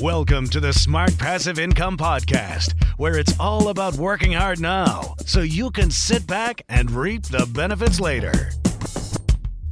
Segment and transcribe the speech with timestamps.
[0.00, 5.40] Welcome to the Smart Passive Income Podcast, where it's all about working hard now so
[5.40, 8.50] you can sit back and reap the benefits later.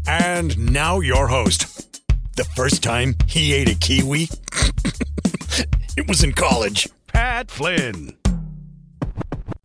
[0.06, 2.00] And now, your host.
[2.36, 4.28] The first time he ate a kiwi,
[5.96, 6.88] it was in college.
[7.08, 8.16] Pat Flynn.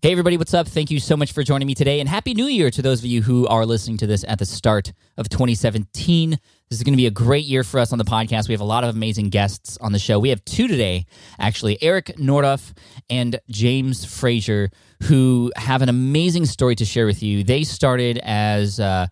[0.02, 0.68] Hey, everybody, what's up?
[0.68, 3.06] Thank you so much for joining me today, and Happy New Year to those of
[3.06, 6.40] you who are listening to this at the start of 2017.
[6.70, 8.50] This is going to be a great year for us on the podcast.
[8.50, 10.20] We have a lot of amazing guests on the show.
[10.20, 11.06] We have two today,
[11.40, 12.74] actually Eric Nordhoff
[13.10, 14.70] and James Frazier,
[15.04, 17.46] who have an amazing story to share with you.
[17.46, 19.08] They started as uh,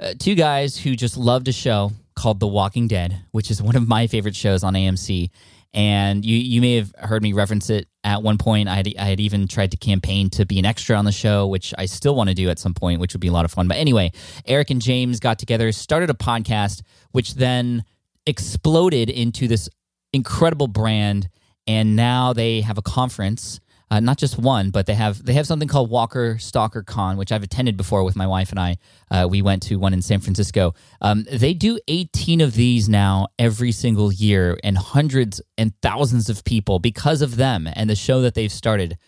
[0.00, 3.76] uh, two guys who just loved a show called The Walking Dead, which is one
[3.76, 5.30] of my favorite shows on AMC
[5.76, 8.66] and you you may have heard me reference it at one point.
[8.66, 11.46] I had I had even tried to campaign to be an extra on the show,
[11.46, 13.52] which I still want to do at some point, which would be a lot of
[13.52, 13.68] fun.
[13.68, 14.10] But anyway,
[14.46, 16.82] Eric and James got together, started a podcast,
[17.12, 17.84] which then
[18.26, 19.68] exploded into this
[20.14, 21.28] incredible brand,
[21.66, 23.60] and now they have a conference
[23.90, 27.30] uh, not just one, but they have they have something called Walker Stalker Con, which
[27.30, 28.76] I've attended before with my wife and I.
[29.10, 30.74] Uh, we went to one in San Francisco.
[31.00, 36.44] Um, they do 18 of these now every single year, and hundreds and thousands of
[36.44, 38.98] people because of them and the show that they've started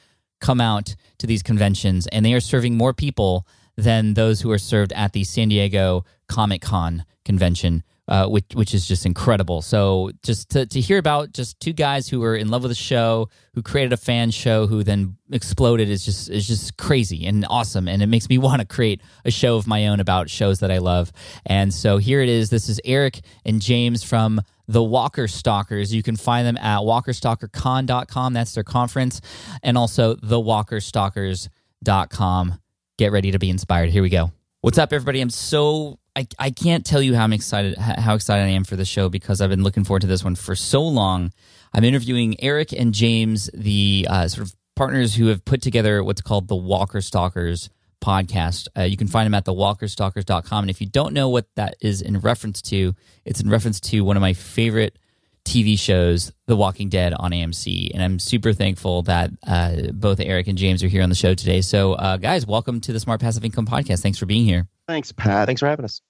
[0.41, 3.47] come out to these conventions, and they are serving more people
[3.77, 8.75] than those who are served at the San Diego Comic Con convention uh, which which
[8.75, 9.63] is just incredible.
[9.63, 12.75] So just to, to hear about just two guys who were in love with the
[12.75, 17.45] show, who created a fan show, who then exploded is just is just crazy and
[17.51, 20.61] awesome, and it makes me want to create a show of my own about shows
[20.61, 21.13] that I love.
[21.45, 22.51] And so here it is.
[22.51, 25.95] This is Eric and James from the Walker Stalkers.
[25.95, 28.33] You can find them at walkerstalkercon.com.
[28.33, 29.21] That's their conference,
[29.63, 32.61] and also thewalkerstalkers.com.
[32.97, 33.91] Get ready to be inspired.
[33.91, 34.33] Here we go.
[34.63, 35.21] What's up, everybody?
[35.21, 38.75] I'm so I, I can't tell you how I'm excited how excited I am for
[38.75, 41.31] the show because I've been looking forward to this one for so long.
[41.73, 46.21] I'm interviewing Eric and James, the uh, sort of partners who have put together what's
[46.21, 47.71] called the Walker Stalkers
[48.03, 48.67] podcast.
[48.77, 50.65] Uh, you can find them at thewalkerstalkers.com.
[50.65, 54.01] And if you don't know what that is in reference to, it's in reference to
[54.01, 54.99] one of my favorite
[55.45, 57.93] TV shows, The Walking Dead on AMC.
[57.95, 61.35] And I'm super thankful that uh, both Eric and James are here on the show
[61.35, 61.61] today.
[61.61, 64.03] So, uh, guys, welcome to the Smart Passive Income Podcast.
[64.03, 64.67] Thanks for being here.
[64.89, 65.47] Thanks, Pat.
[65.47, 66.01] Thanks for having us.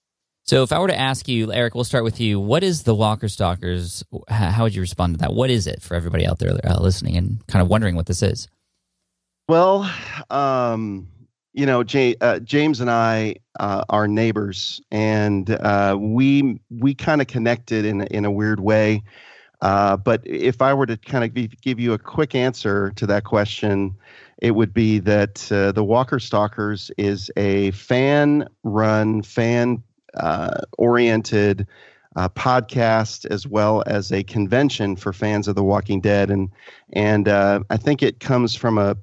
[0.49, 2.41] So, if I were to ask you, Eric, we'll start with you.
[2.41, 4.03] What is the Walker Stalkers?
[4.31, 5.35] How would you respond to that?
[5.35, 8.23] What is it for everybody out there uh, listening and kind of wondering what this
[8.23, 8.49] is?
[9.47, 9.93] Well,
[10.31, 11.07] um,
[11.53, 11.85] you know,
[12.23, 18.01] uh, James and I uh, are neighbors, and uh, we we kind of connected in
[18.05, 19.03] in a weird way.
[19.61, 23.25] Uh, but if I were to kind of give you a quick answer to that
[23.25, 23.95] question,
[24.41, 29.83] it would be that uh, the Walker Stalkers is a fan uh,
[30.77, 31.67] oriented
[32.17, 36.51] uh, podcast as well as a convention for fans of The Walking Dead, and
[36.93, 38.97] and uh, I think it comes from a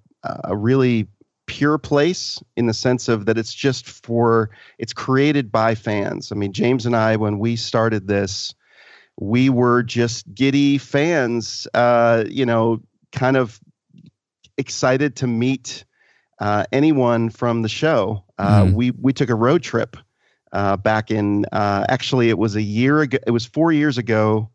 [0.43, 1.07] a really
[1.45, 6.31] pure place in the sense of that it's just for it's created by fans.
[6.31, 8.53] I mean, James and I when we started this,
[9.19, 12.81] we were just giddy fans, uh, you know,
[13.11, 13.59] kind of
[14.57, 15.85] excited to meet
[16.39, 18.23] uh, anyone from the show.
[18.37, 18.73] Uh, mm.
[18.73, 19.95] We we took a road trip
[20.51, 24.49] uh, back in uh, actually it was a year ago it was four years ago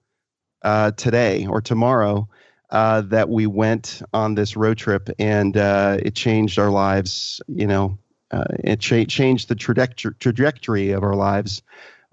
[0.63, 2.29] uh, today or tomorrow
[2.71, 7.67] uh, that we went on this road trip and uh, it changed our lives you
[7.67, 7.99] know
[8.31, 11.63] uh, it cha- changed the trajectory trajectory of our lives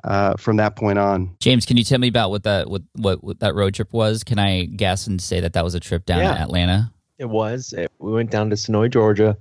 [0.04, 1.36] uh, from that point on.
[1.40, 4.24] James, can you tell me about what that what, what, what that road trip was?
[4.24, 6.34] Can I guess and say that that was a trip down Yeah.
[6.36, 6.92] to Atlanta?
[7.18, 7.74] It was.
[7.74, 9.36] It- we went down to Senoia, Georgia.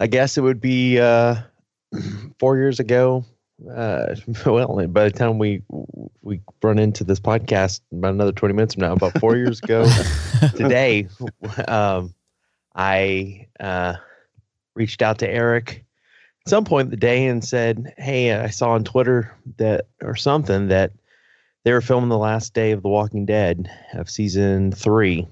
[0.00, 1.36] I guess it would be uh,
[2.38, 3.24] four years ago.
[3.66, 4.14] Uh,
[4.46, 5.62] well, by the time we
[6.22, 9.86] we run into this podcast, about another twenty minutes from now, about four years ago
[10.56, 11.08] today,
[11.66, 12.14] um,
[12.74, 13.94] I uh,
[14.74, 15.84] reached out to Eric
[16.46, 20.14] at some point in the day and said, "Hey, I saw on Twitter that or
[20.14, 20.92] something that
[21.64, 25.26] they were filming the last day of The Walking Dead of season three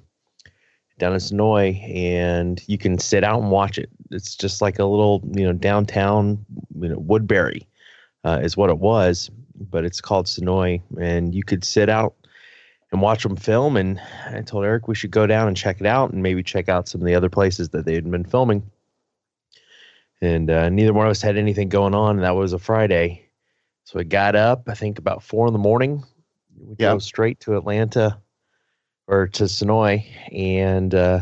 [0.99, 3.91] down in Senoia, and you can sit out and watch it.
[4.11, 6.45] It's just like a little, you know, downtown,
[6.81, 7.69] you know, Woodbury
[8.27, 12.17] uh, is what it was, but it's called Senoia, and you could sit out
[12.91, 13.77] and watch them film.
[13.77, 16.69] And I told Eric we should go down and check it out, and maybe check
[16.69, 18.69] out some of the other places that they had been filming.
[20.21, 23.29] And uh, neither one of us had anything going on, and that was a Friday.
[23.85, 26.03] So we got up, I think about four in the morning.
[26.59, 26.91] We Yeah.
[26.91, 28.19] drove straight to Atlanta
[29.07, 31.21] or to Senoia, and uh,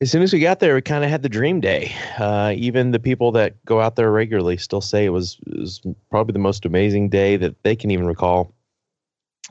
[0.00, 1.94] as soon as we got there, we kind of had the dream day.
[2.18, 5.80] Uh, even the people that go out there regularly still say it was, it was
[6.10, 8.52] probably the most amazing day that they can even recall.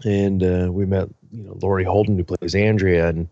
[0.04, 3.30] And uh, we met, you know, Laurie Holden, who plays Andrea, and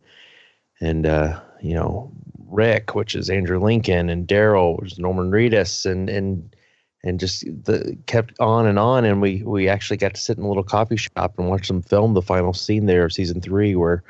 [0.79, 2.11] and uh, you know
[2.47, 6.55] Rick, which is Andrew Lincoln, and Daryl, which is Norman Reedus, and and
[7.03, 9.03] and just the kept on and on.
[9.03, 11.81] And we we actually got to sit in a little coffee shop and watch them
[11.81, 14.01] film the final scene there of season three, where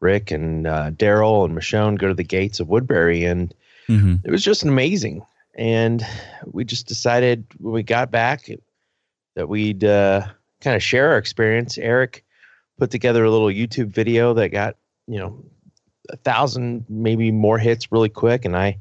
[0.00, 3.54] Rick and uh, Daryl and Michonne go to the gates of Woodbury, and
[3.88, 4.16] Mm-hmm.
[4.24, 5.22] it was just amazing.
[5.54, 6.04] And
[6.44, 8.50] we just decided when we got back
[9.36, 10.26] that we'd uh,
[10.60, 11.78] kind of share our experience.
[11.78, 12.24] Eric
[12.78, 14.76] put together a little YouTube video that got
[15.06, 15.44] you know
[16.10, 18.78] a thousand, maybe more hits really quick, and I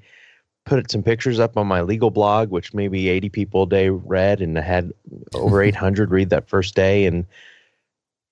[0.65, 4.41] put some pictures up on my legal blog, which maybe 80 people a day read,
[4.41, 4.91] and I had
[5.35, 7.05] over 800 read that first day.
[7.05, 7.25] And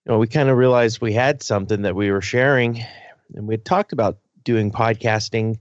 [0.05, 2.83] you know, we kind of realized we had something that we were sharing,
[3.35, 5.57] and we had talked about doing podcasting,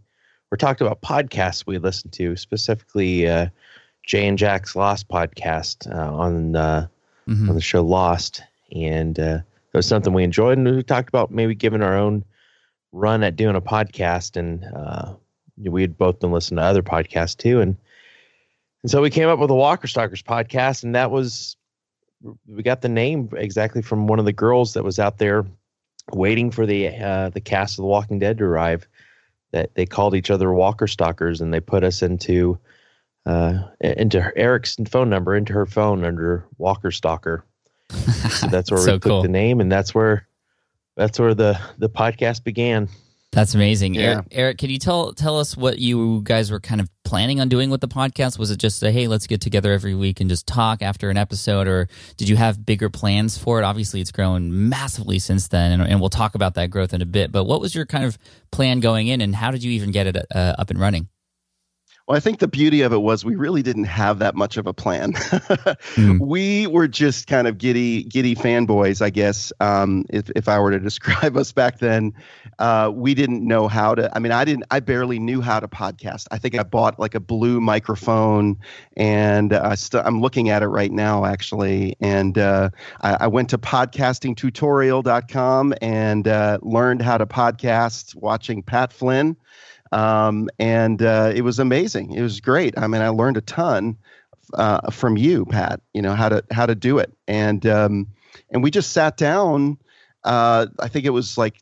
[0.51, 3.49] or talked about podcasts we listened to, specifically uh,
[4.07, 6.87] Jay and Jack's Lost podcast uh, on uh,
[7.29, 7.51] Mm-hmm.
[7.51, 8.43] on the show Lost,
[8.75, 9.39] and uh,
[9.73, 12.25] it was something we enjoyed, and we talked about maybe giving our own
[12.91, 15.15] run at doing a podcast, and uh,
[15.57, 17.77] we had both been listening to other podcasts too, and
[18.83, 21.57] and so we came up with a Walker Stalkers podcast, and that was
[22.47, 25.45] we got the name exactly from one of the girls that was out there
[26.13, 28.87] waiting for the uh, the cast of The Walking Dead to arrive.
[29.53, 32.59] That they called each other Walker Stalkers, and they put us into
[33.27, 37.45] uh, into Eric's phone number into her phone under Walker Stalker.
[37.91, 39.23] So that's where So we took cool.
[39.23, 40.27] the name, and that's where
[40.97, 42.89] that's where the the podcast began.
[43.33, 43.95] That's amazing.
[43.95, 44.03] Yeah.
[44.03, 47.49] Eric, Eric, can you tell tell us what you guys were kind of planning on
[47.49, 48.39] doing with the podcast?
[48.39, 51.17] Was it just say, hey, let's get together every week and just talk after an
[51.17, 51.89] episode, or
[52.19, 53.65] did you have bigger plans for it?
[53.65, 57.07] Obviously, it's grown massively since then, and, and we'll talk about that growth in a
[57.07, 57.33] bit.
[57.33, 58.19] But what was your kind of
[58.51, 61.09] plan going in, and how did you even get it uh, up and running?
[62.09, 64.67] Well, I think the beauty of it was we really didn't have that much of
[64.67, 65.13] a plan.
[65.13, 66.19] Mm.
[66.33, 69.53] We were just kind of giddy, giddy fanboys, I guess.
[69.61, 72.15] Um, if if I were to describe us back then,
[72.59, 74.11] uh, we didn't know how to.
[74.17, 74.65] I mean, I didn't.
[74.71, 76.29] I barely knew how to podcast.
[76.31, 78.57] I think I bought like a blue microphone,
[78.97, 81.97] and uh, st- I'm looking at it right now, actually.
[82.01, 82.71] And uh,
[83.03, 89.37] I, I went to podcastingtutorial.com and uh, learned how to podcast watching Pat Flynn
[89.93, 92.13] um, and uh, it was amazing.
[92.13, 92.77] It was great.
[92.79, 93.97] I mean, I learned a ton
[94.55, 95.81] uh, from you, Pat.
[95.95, 98.07] You know how to how to do it, and um,
[98.51, 99.79] and we just sat down.
[100.25, 101.57] Uh, I think it was like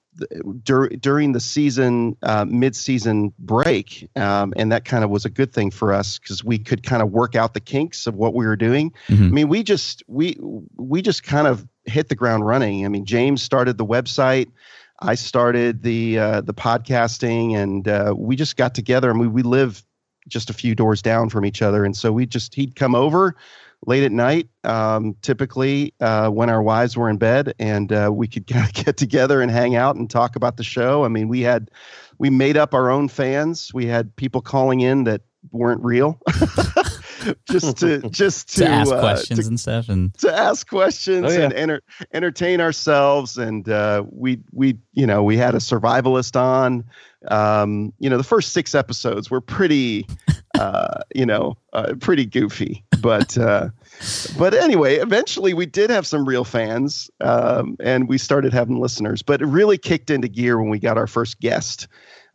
[0.65, 5.51] dur- during the season, uh, mid-season break, um, and that kind of was a good
[5.51, 8.45] thing for us because we could kind of work out the kinks of what we
[8.45, 8.93] were doing.
[9.09, 9.29] Mhm.
[9.29, 10.37] I mean, we just we
[10.77, 12.85] we just kind of hit the ground running.
[12.85, 14.51] I mean, James started the website.
[15.01, 19.11] I started the uh, the podcasting, and uh, we just got together.
[19.11, 19.85] and we we live
[20.29, 23.35] just a few doors down from each other, and so we just he'd come over
[23.87, 28.29] late at night, um, typically uh, when our wives were in bed, and uh, we
[28.29, 31.05] could kind of get together and hang out and talk about the show.
[31.05, 31.71] I mean, we had
[32.19, 33.73] we made up our own fans.
[33.73, 36.21] We had people calling in that weren't real,
[37.49, 41.27] just to just to, To, ask uh, questions to and stuff, and to ask questions
[41.27, 41.45] Oh, yeah.
[41.45, 41.81] and enter,
[42.13, 43.37] entertain ourselves.
[43.37, 46.85] And uh, we we you know we had a survivalist on.
[47.29, 50.07] Um, you know, the first six episodes were pretty,
[50.59, 52.83] uh, you know, uh, pretty goofy.
[53.03, 53.69] But uh,
[54.39, 59.21] but anyway, eventually we did have some real fans, um, and we started having listeners.
[59.21, 61.89] But it really kicked into gear when we got our first guest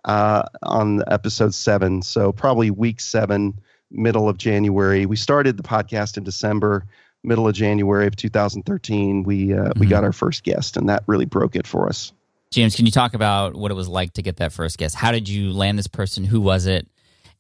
[0.06, 2.04] uh, on episode seven.
[2.04, 3.60] So probably week seven,
[3.92, 5.06] middle of January.
[5.06, 6.86] We started the podcast in December.
[7.24, 9.90] middle of January of 2013, we uh, we Mhm.
[9.90, 12.14] got our first guest, and that really broke it for us.
[12.52, 14.94] James, can you talk about what it was like to get that first guest?
[14.94, 16.24] How did you land this person?
[16.24, 16.88] Who was it?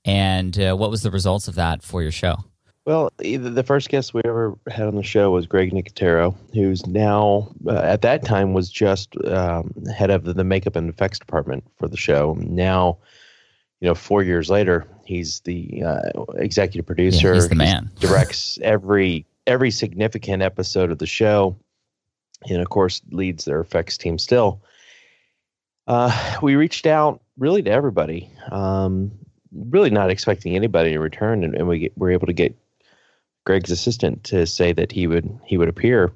[0.03, 2.37] And uh, what was the results of that for your show?
[2.85, 7.51] Well, the first guest we ever had on the show was Greg Nicotero, who's now,
[7.67, 11.87] uh, at that time, was just um, head of the makeup and effects department for
[11.87, 12.35] the show.
[12.39, 12.97] Now,
[13.81, 17.29] you know, four years later, he's the uh, executive producer.
[17.29, 17.89] Yeah, he's the man.
[18.00, 21.55] directs every every significant episode of the show,
[22.50, 24.62] and of course, leads their effects team still.
[25.88, 29.12] Uh, we reached out really to everybody, um,
[29.53, 32.55] really not expecting anybody in return, and, and we get, were able to get
[33.45, 36.12] Greg's assistant to say that he would he would appear.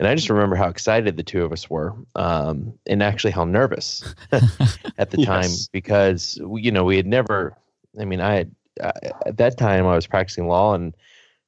[0.00, 3.44] And I just remember how excited the two of us were, um, and actually how
[3.44, 4.14] nervous
[4.98, 7.56] at the time because you know we had never.
[8.00, 8.92] I mean, I had I,
[9.26, 10.96] at that time I was practicing law, and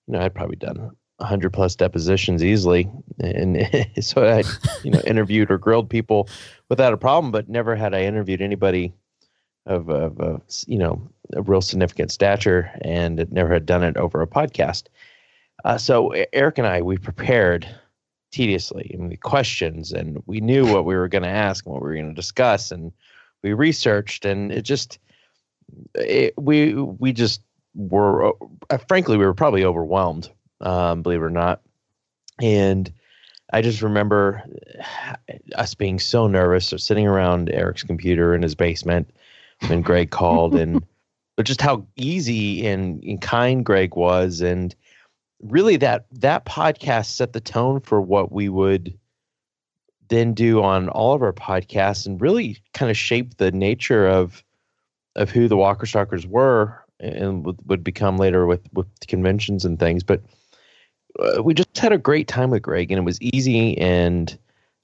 [0.07, 3.69] you know I'd probably done hundred plus depositions easily, and
[4.01, 4.43] so I
[4.83, 6.29] you know interviewed or grilled people
[6.69, 8.93] without a problem, but never had I interviewed anybody
[9.67, 14.23] of, of, of you know a real significant stature, and never had done it over
[14.23, 14.85] a podcast.
[15.65, 17.69] Uh, so Eric and I we prepared
[18.33, 18.91] tediously.
[18.95, 21.83] I mean, the questions, and we knew what we were going to ask and what
[21.83, 22.93] we were going to discuss, and
[23.43, 24.99] we researched, and it just
[25.95, 27.43] it, we we just
[27.75, 28.33] were
[28.71, 31.62] uh, frankly we were probably overwhelmed, um, believe it or not,
[32.41, 32.93] and.
[33.53, 34.45] I just remember
[35.57, 39.11] us being so nervous, or sitting around Eric's computer in his basement
[39.67, 40.87] when Greg called, and
[41.37, 44.73] but just how easy and, and kind Greg was, and
[45.43, 48.97] really that that podcast set the tone for what we would
[50.09, 54.45] then do on all of our podcasts, and really kind of shape the nature of
[55.17, 59.79] of who the Walker Stalkers were, and would, would become later with with conventions and
[59.79, 60.23] things, but
[61.19, 63.76] uh, we just had a great time with Greg, and it was easy.
[63.79, 64.37] And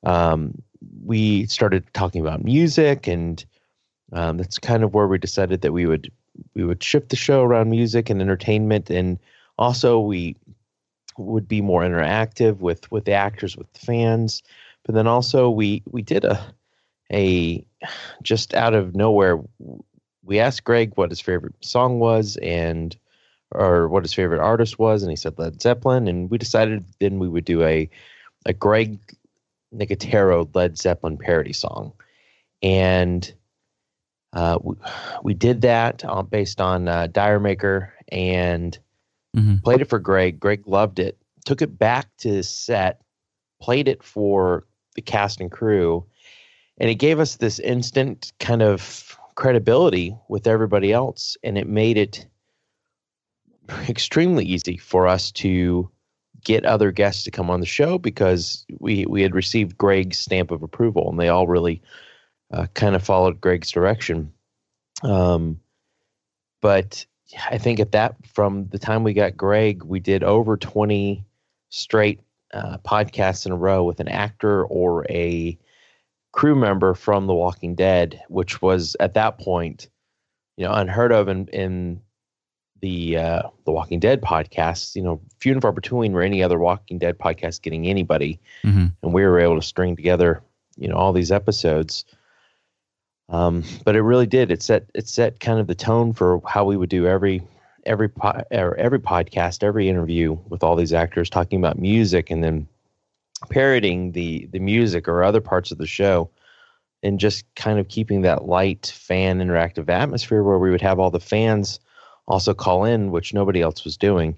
[0.04, 0.60] um,
[1.04, 3.44] we started talking about music, and
[4.12, 6.10] um, that's kind of where we decided that we would
[6.54, 9.18] we would shift the show around music and entertainment, and
[9.58, 10.36] also we
[11.18, 14.42] would be more interactive with with the actors, with the fans.
[14.84, 16.40] But then also we we did a
[17.12, 17.64] a
[18.22, 19.40] just out of nowhere.
[20.26, 22.96] We asked Greg what his favorite song was, and
[23.52, 27.18] or what his favorite artist was, and he said Led Zeppelin, and we decided then
[27.18, 27.88] we would do a
[28.44, 28.98] a Greg
[29.74, 31.92] Nicotero Led Zeppelin parody song,
[32.62, 33.32] and
[34.32, 34.74] uh, we,
[35.22, 38.78] we did that uh, based on uh, D'yer Mak'er and
[39.36, 39.62] Mhm.
[39.62, 40.40] played it for Greg.
[40.40, 43.02] Greg loved it, took it back to his set,
[43.60, 44.64] played it for
[44.94, 46.06] the cast and crew,
[46.78, 51.96] and it gave us this instant kind of credibility with everybody else, and it made
[51.96, 52.26] it
[53.88, 55.88] extremely easy for us to
[56.44, 60.50] get other guests to come on the show because we we had received Greg's stamp
[60.50, 61.80] of approval, and they all really
[62.52, 64.32] uh, kind of followed Greg's direction.
[65.02, 65.60] Um,
[66.60, 67.04] but
[67.50, 71.24] I think at that from the time we got Greg, we did over twenty
[71.68, 72.20] straight
[72.54, 75.58] uh, podcasts in a row with an actor or a
[76.36, 79.88] crew member from The Walking Dead, which was at that point,
[80.58, 82.00] you know, unheard of in in
[82.82, 84.94] the uh, the Walking Dead podcasts.
[84.94, 88.92] You know, few and far between were any other Walking Dead podcast getting anybody, Mhm.
[89.02, 90.42] and we were able to string together,
[90.76, 92.04] you know, all these episodes.
[93.28, 94.50] Um, but it really did.
[94.52, 97.42] It set it set kind of the tone for how we would do every
[97.86, 102.42] every po- or every podcast, every interview with all these actors talking about music, and
[102.44, 102.68] then
[103.50, 106.30] parroting the the music or other parts of the show
[107.02, 111.10] and just kind of keeping that light fan interactive atmosphere where we would have all
[111.10, 111.78] the fans
[112.26, 114.36] also call in which nobody else was doing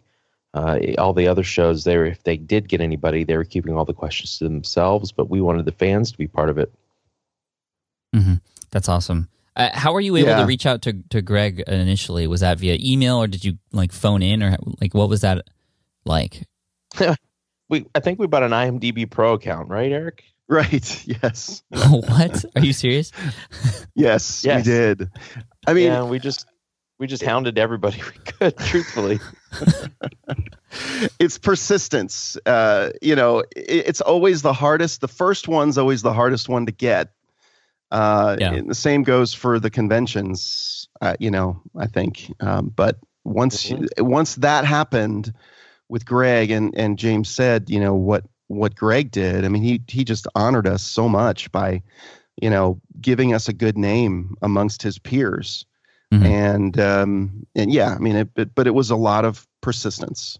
[0.55, 3.77] uh, all the other shows they were if they did get anybody they were keeping
[3.77, 6.73] all the questions to themselves but we wanted the fans to be part of it
[8.15, 8.41] Mhm.
[8.71, 9.29] That's awesome.
[9.55, 10.41] Uh, how were you able Yeah.
[10.41, 12.27] to reach out to, to Greg initially?
[12.27, 15.47] Was that via email or did you like phone in or like what was that
[16.05, 16.43] like?
[17.69, 21.05] we i think we bought an imdb pro account right eric Right.
[21.23, 21.63] Yes.
[21.69, 22.43] what?
[22.57, 23.13] Are you serious?
[23.95, 24.65] Yes, Yes.
[24.65, 25.11] we did.
[25.67, 26.47] I mean, yeah we just
[26.99, 29.21] we just hounded everybody we could truthfully
[31.21, 32.37] it's persistence.
[32.47, 35.01] Uh, you know, it, it's always the hardest.
[35.01, 37.13] The first one's always the hardest one to get.
[37.91, 38.53] Uh, Yeah.
[38.55, 40.89] and the same goes for the conventions.
[41.01, 42.33] Uh, you know, I think.
[42.41, 45.33] Um, but once once that happened
[45.89, 49.45] with Greg and and James said, you know what what Greg did.
[49.45, 51.83] I mean, he he just honored us so much by,
[52.41, 55.67] you know, giving us a good name amongst his peers.
[56.13, 56.25] Mhm.
[56.25, 60.39] And um, and yeah, I mean, it, but but it was a lot of persistence.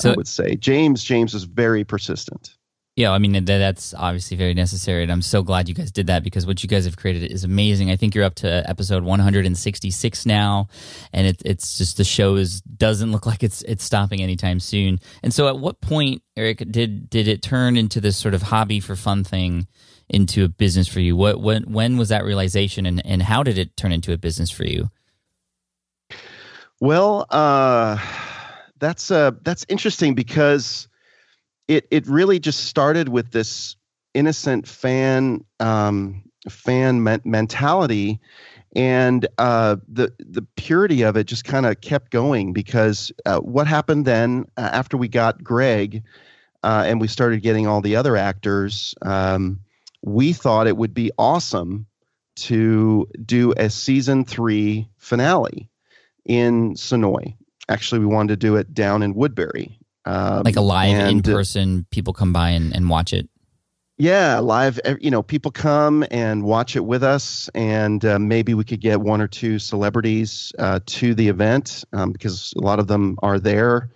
[0.00, 2.56] So, I would say James James was very persistent.
[2.94, 6.22] Yeah, I mean that's obviously very necessary, and I'm so glad you guys did that
[6.22, 7.90] because what you guys have created is amazing.
[7.90, 10.68] I think you're up to episode 166 now,
[11.10, 15.00] and it, it's just the show is doesn't look like it's it's stopping anytime soon.
[15.22, 18.78] And so, at what point, Eric, did did it turn into this sort of hobby
[18.78, 19.66] for fun thing
[20.10, 21.16] into a business for you?
[21.16, 24.50] What when when was that realization, and and how did it turn into a business
[24.50, 24.90] for you?
[26.78, 27.96] Well, uh,
[28.78, 30.88] that's uh that's interesting because
[31.68, 33.76] it it really just started with this
[34.14, 38.20] innocent fan um, fan me- mentality,
[38.74, 43.66] and uh, the the purity of it just kind of kept going because uh, what
[43.66, 46.02] happened then uh, after we got Greg
[46.62, 49.60] uh, and we started getting all the other actors, um,
[50.02, 51.86] we thought it would be awesome
[52.34, 55.68] to do a season three finale
[56.24, 57.34] in Senoia.
[57.68, 61.86] Actually, we wanted to do it down in Woodbury, um, like a live in person,
[61.90, 63.28] people come by and, and watch it.
[63.98, 64.80] Yeah, live.
[65.00, 69.00] You know, people come and watch it with us, and uh, maybe we could get
[69.00, 73.38] one or two celebrities uh, to the event um, because a lot of them are
[73.38, 73.90] there.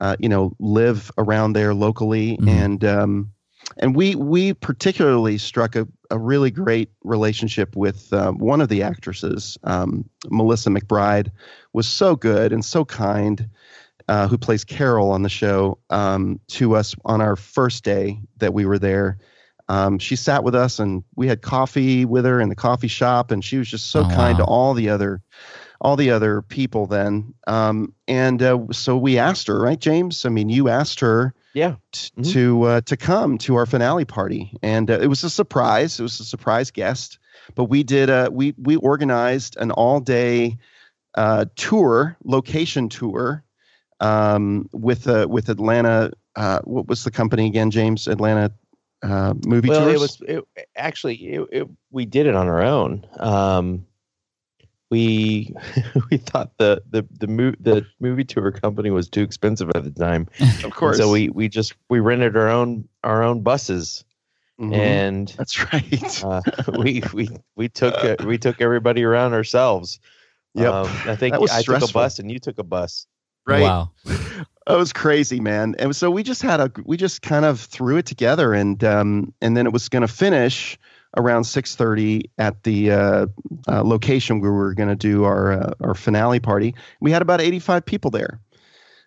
[0.00, 2.48] Uh, you know, live around there locally, mm-hmm.
[2.48, 3.32] and um,
[3.78, 8.82] and we we particularly struck a, a really great relationship with um, one of the
[8.82, 11.30] actresses, um, Melissa McBride,
[11.72, 13.48] was so good and so kind
[14.08, 18.54] uh, who plays Carol on the show, um, to us on our first day that
[18.54, 19.18] we were there.
[19.68, 23.30] Um, she sat with us and we had coffee with her in the coffee shop,
[23.30, 24.44] and she was just so oh, kind wow.
[24.44, 25.22] to all the other
[25.80, 27.34] all the other people then.
[27.46, 30.24] Um, and uh, so we asked her, right, James?
[30.24, 32.32] I mean, you asked her, yeah, t- mm-hmm.
[32.32, 35.98] to uh, to come to our finale party, and uh, it was a surprise.
[35.98, 37.18] It was a surprise guest,
[37.54, 40.58] but we did a we we organized an all day
[41.14, 43.43] uh, tour, location tour
[44.04, 46.12] um, with uh, with Atlanta.
[46.36, 48.06] Uh, what was the company again, James?
[48.06, 48.52] Atlanta
[49.02, 49.94] uh, movie well, tours.
[49.94, 53.06] it was it, actually it, it, we did it on our own.
[53.18, 53.86] Um,
[54.90, 55.54] we
[56.10, 59.90] we thought the the the, mo- the movie tour company was too expensive at the
[59.90, 60.28] time.
[60.64, 60.98] of course.
[60.98, 64.04] so we we just we rented our own our own buses.
[64.60, 64.74] Mm-hmm.
[64.74, 66.24] And that's right.
[66.24, 66.40] uh,
[66.78, 69.98] we we we took uh, we took everybody around ourselves.
[70.54, 71.80] Yeah, um, I think I stressful.
[71.80, 73.08] took a bus and you took a bus
[73.46, 73.62] right?
[73.62, 73.90] Wow.
[74.66, 75.74] It was crazy, man.
[75.78, 79.34] And so we just had a we just kind of threw it together, and um,
[79.42, 80.78] and then it was going to finish
[81.18, 83.26] around six thirty at the uh,
[83.68, 86.74] uh, location where we were going to do our uh, our finale party.
[87.00, 88.40] We had about eighty five people there.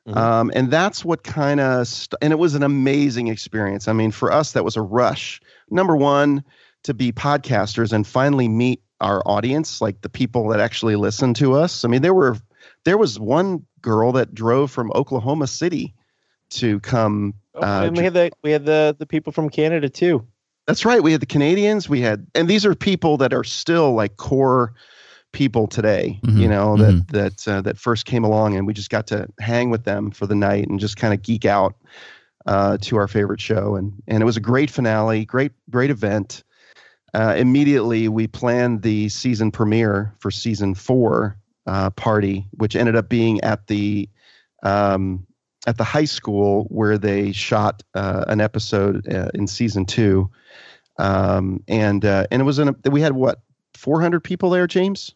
[0.08, 0.18] Mm-hmm.
[0.18, 3.88] Um, and that's what kind of st- and it was an amazing experience.
[3.88, 5.42] I mean, for us, that was a rush.
[5.72, 6.44] Number one,
[6.84, 11.54] to be podcasters and finally meet our audience, like the people that actually listen to
[11.54, 11.84] us.
[11.84, 12.38] I mean, there were
[12.88, 15.94] there was one girl that drove from Oklahoma City
[16.52, 17.34] to come.
[17.54, 20.26] Oh, uh, and we had the we had the the people from Canada too.
[20.68, 21.04] That's right.
[21.04, 21.90] We had the Canadians.
[21.90, 24.74] We had, and these are people that are still like core
[25.34, 26.18] people today.
[26.24, 26.40] Mm-hmm.
[26.40, 27.18] You know that mm-hmm.
[27.18, 30.26] that uh, that first came along, and we just got to hang with them for
[30.26, 31.76] the night and just kind of geek out
[32.46, 33.76] uh, to our favorite show.
[33.76, 36.42] And and it was a great finale, great great event.
[37.14, 43.10] Uh, immediately, we planned the season premiere for season four uh, party, which ended up
[43.10, 44.10] being at the
[44.64, 45.28] um,
[45.68, 50.30] at the high school where they shot uh, an episode uh, in season two,
[50.98, 53.42] um, and uh, and it was in a, we had what
[53.76, 55.14] 400 people there, James.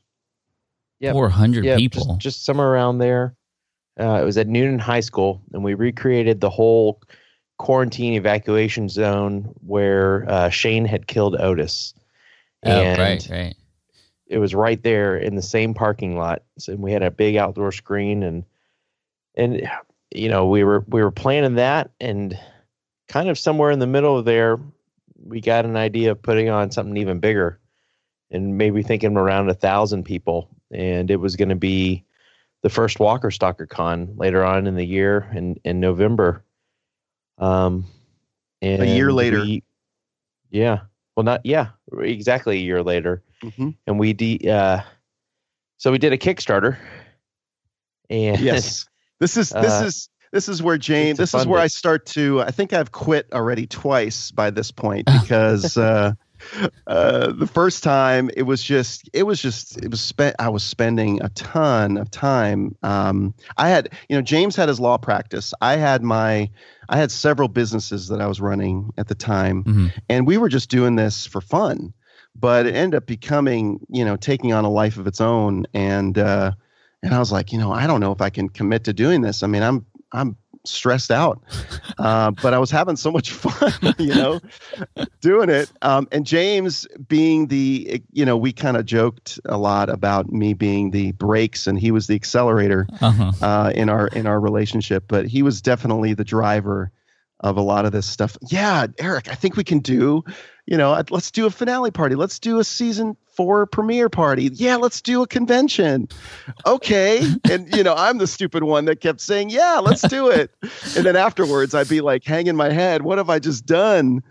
[0.99, 3.35] Yeah, 400 yep, people, just, just, somewhere around there.
[3.99, 7.01] Uh, it was at Newnan High School, and we recreated the whole
[7.57, 11.95] quarantine evacuation zone where uh, Shane had killed Otis.
[12.63, 13.55] Oh, and right, right
[14.31, 16.41] it was right there in the same parking lot.
[16.67, 18.45] and we had a big outdoor screen and
[19.35, 19.69] and
[20.09, 22.39] you know we were we were planning that and
[23.09, 24.57] kind of somewhere in the middle of there
[25.23, 27.59] we got an idea of putting on something even bigger
[28.31, 32.03] and maybe thinking around a thousand people and it was going to be
[32.61, 36.43] the first Walker Stalker Con later on in the year in in November.
[37.37, 37.85] Um,
[38.61, 39.41] and a year later.
[39.41, 39.63] We,
[40.51, 40.81] yeah.
[41.15, 43.69] Well, not yeah, exactly a year later mm-hmm.
[43.87, 44.81] and we de- uh,
[45.77, 46.77] so we did a Kickstarter.
[48.09, 48.85] And yes,
[49.19, 51.17] this is this uh, is this is where James.
[51.17, 52.41] This is where I start to.
[52.41, 55.77] I think I've quit already twice by this point because.
[55.77, 56.13] uh,
[56.87, 60.63] uh, the first time it was just it was just it was spent i was
[60.63, 65.53] spending a ton of time um, i had you know james had his law practice
[65.61, 66.49] i had my
[66.89, 69.87] i had several businesses that i was running at the time mm-hmm.
[70.09, 71.93] and we were just doing this for fun
[72.35, 75.65] but it ended up becoming, you know, taking on a life of its own.
[75.73, 76.51] And uh,
[77.03, 79.21] and I was like, you know, I don't know if I can commit to doing
[79.21, 79.43] this.
[79.43, 81.41] I mean, I'm I'm stressed out.
[81.97, 84.39] Uh, but I was having so much fun, you know,
[85.19, 85.71] doing it.
[85.83, 90.55] Um, and James being the, you know, we kind of joked a lot about me
[90.55, 93.31] being the brakes and he was the accelerator uh-huh.
[93.45, 95.03] uh, in our in our relationship.
[95.07, 96.91] But he was definitely the driver
[97.41, 98.35] of a lot of this stuff.
[98.49, 100.23] Yeah, Eric, I think we can do,
[100.65, 102.15] you know, let's do a finale party.
[102.15, 104.49] Let's do a season four premiere party.
[104.53, 106.07] Yeah, let's do a convention.
[106.65, 107.25] Okay.
[107.49, 110.51] and, you know, I'm the stupid one that kept saying, yeah, let's do it.
[110.95, 113.01] and then afterwards, I'd be like hanging my head.
[113.01, 114.23] What have I just done?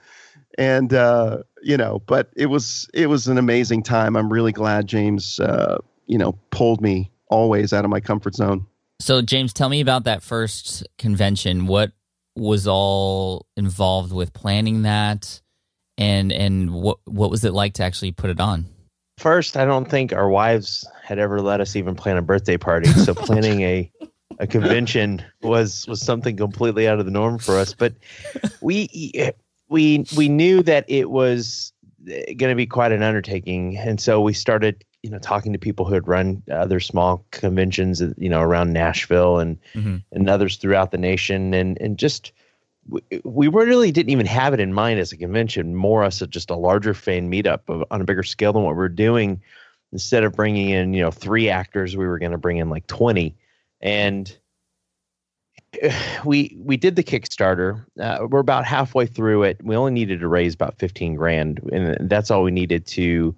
[0.59, 4.17] And, uh, you know, but it was, it was an amazing time.
[4.17, 8.67] I'm really glad James, uh, you know, pulled me always out of my comfort zone.
[8.99, 11.67] So, James, tell me about that first convention.
[11.67, 11.93] What
[12.37, 15.41] was all involved with planning that?
[16.01, 18.67] And and what what was it like to actually put it on?
[19.21, 22.89] first, I don't think our wives had ever let us even plan a birthday party.
[22.89, 23.91] So planning a
[24.39, 27.75] a convention was was something completely out of the norm for us.
[27.75, 27.95] But
[28.61, 29.33] we
[29.69, 31.73] we we knew that it was
[32.07, 35.85] going to be quite an undertaking, and so we started you know talking to people
[35.85, 39.97] who had run other small conventions you know around Nashville and mm-hmm.
[40.13, 42.33] and others throughout the nation, and and just
[43.25, 46.51] we really didn't even have it in mind as a convention, more as a, just
[46.51, 49.41] a larger fan meetup of, on a bigger scale than what we are doing.
[49.93, 52.87] Instead of bringing in, you know, three actors, we were going to bring in like
[52.87, 53.37] 20.
[53.81, 54.39] And
[56.25, 57.85] we we did the Kickstarter.
[57.99, 59.63] Uh, we're about halfway through it.
[59.63, 63.35] We only needed to raise about 15 grand, and that's all we needed to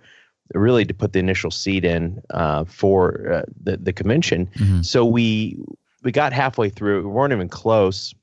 [0.55, 4.47] really to put the initial seed in uh, for uh, the the convention.
[4.47, 4.83] Mm-hmm.
[4.83, 5.59] So we
[6.03, 7.03] we got halfway through.
[7.03, 8.15] We weren't even close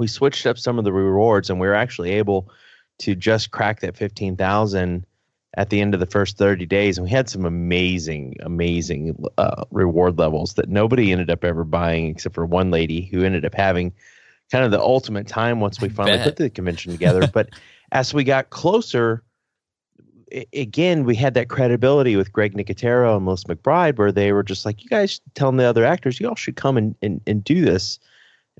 [0.00, 2.50] we switched up some of the rewards and we were actually able
[2.98, 5.04] to just crack that 15,000
[5.58, 6.96] at the end of the first 30 days.
[6.96, 12.06] And we had some amazing amazing uh, reward levels that nobody ended up ever buying
[12.06, 13.92] except for one lady who ended up having
[14.50, 17.26] kind of the ultimate time once we finally put the convention together.
[17.26, 17.50] But
[17.92, 19.22] as we got closer
[20.54, 24.64] again we had that credibility with greg nicotero and melissa mcbride where they were just
[24.64, 27.64] like you guys telling the other actors you all should come and, and, and do
[27.64, 27.98] this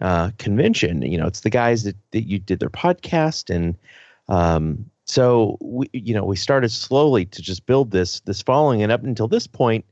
[0.00, 1.02] uh, convention.
[1.02, 3.76] You know, it's the guys that, that you did their podcast, and
[4.28, 8.92] um, so we, you know, we started slowly to just build this this following, and
[8.92, 9.84] up until this point,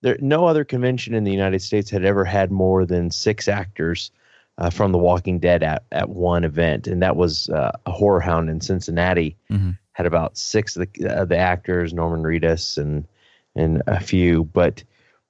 [0.00, 4.10] there no other convention in the United States had ever had more than six actors.
[4.58, 8.50] Uh, from The Walking Dead at, at one event, and that was uh, a HorrorHound
[8.50, 9.34] in Cincinnati.
[9.50, 9.70] Mm-hmm.
[9.92, 13.08] Had about six of the, uh, the actors, Norman Reedus and
[13.56, 14.84] and a few, but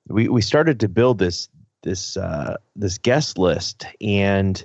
[0.09, 1.49] we we started to build this
[1.83, 4.65] this uh, this guest list, and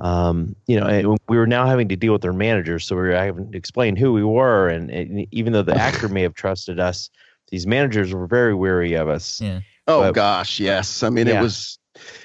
[0.00, 3.12] um, you know, we were now having to deal with their managers, so we were
[3.12, 6.80] having to explain who we were, and, and even though the actor may have trusted
[6.80, 7.10] us,
[7.50, 9.40] these managers were very weary of us.
[9.40, 9.60] Yeah.
[9.86, 11.02] Oh but, gosh, yes.
[11.02, 11.40] I mean, yeah.
[11.40, 11.78] it was,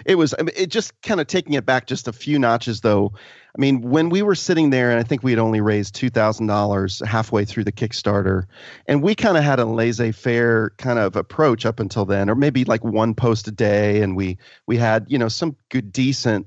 [0.05, 0.33] it was.
[0.39, 3.13] I mean, it just kind of taking it back just a few notches, though.
[3.57, 6.11] I mean, when we were sitting there, and I think we had only raised two
[6.11, 8.43] thousand dollars halfway through the Kickstarter,
[8.85, 12.65] and we kind of had a laissez-faire kind of approach up until then, or maybe
[12.65, 16.45] like one post a day, and we we had you know some good decent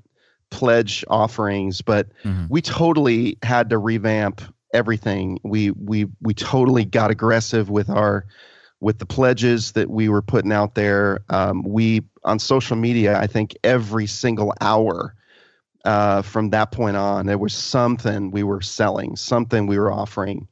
[0.51, 2.47] pledge offerings, but mm-hmm.
[2.49, 4.41] we totally had to revamp
[4.73, 5.41] everything.
[5.43, 8.25] We we we totally got aggressive with our
[8.79, 11.21] with the pledges that we were putting out there.
[11.29, 15.17] Um, we on social media, I think every single hour
[15.85, 20.49] uh, from that point on, there was something we were selling, something we were offering.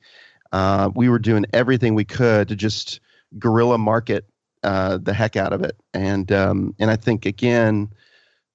[0.53, 3.01] Uh, we were doing everything we could to just
[3.38, 4.25] guerrilla market
[4.62, 7.93] uh, the heck out of it, and um, and I think again,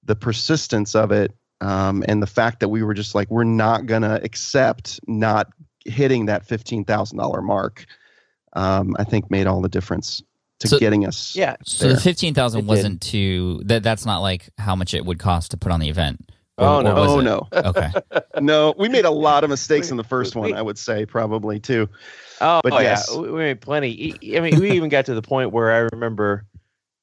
[0.04, 3.86] the persistence of it um, and the fact that we were just like we're not
[3.86, 5.48] gonna accept not
[5.84, 7.86] hitting that fifteen thousand dollar mark,
[8.52, 10.22] um, I think made all the difference
[10.60, 11.34] to so, getting us.
[11.34, 11.56] Yeah.
[11.64, 13.82] So the fifteen thousand wasn't to that.
[13.82, 16.30] That's not like how much it would cost to put on the event.
[16.56, 16.96] Or, oh no!
[16.96, 17.48] Oh no!
[17.52, 17.90] Okay.
[18.40, 20.54] no, we made a lot of mistakes in the first one.
[20.54, 21.88] I would say probably too.
[22.40, 23.08] Oh, but oh, yes.
[23.10, 24.14] yeah, we made plenty.
[24.36, 26.44] I mean, we even got to the point where I remember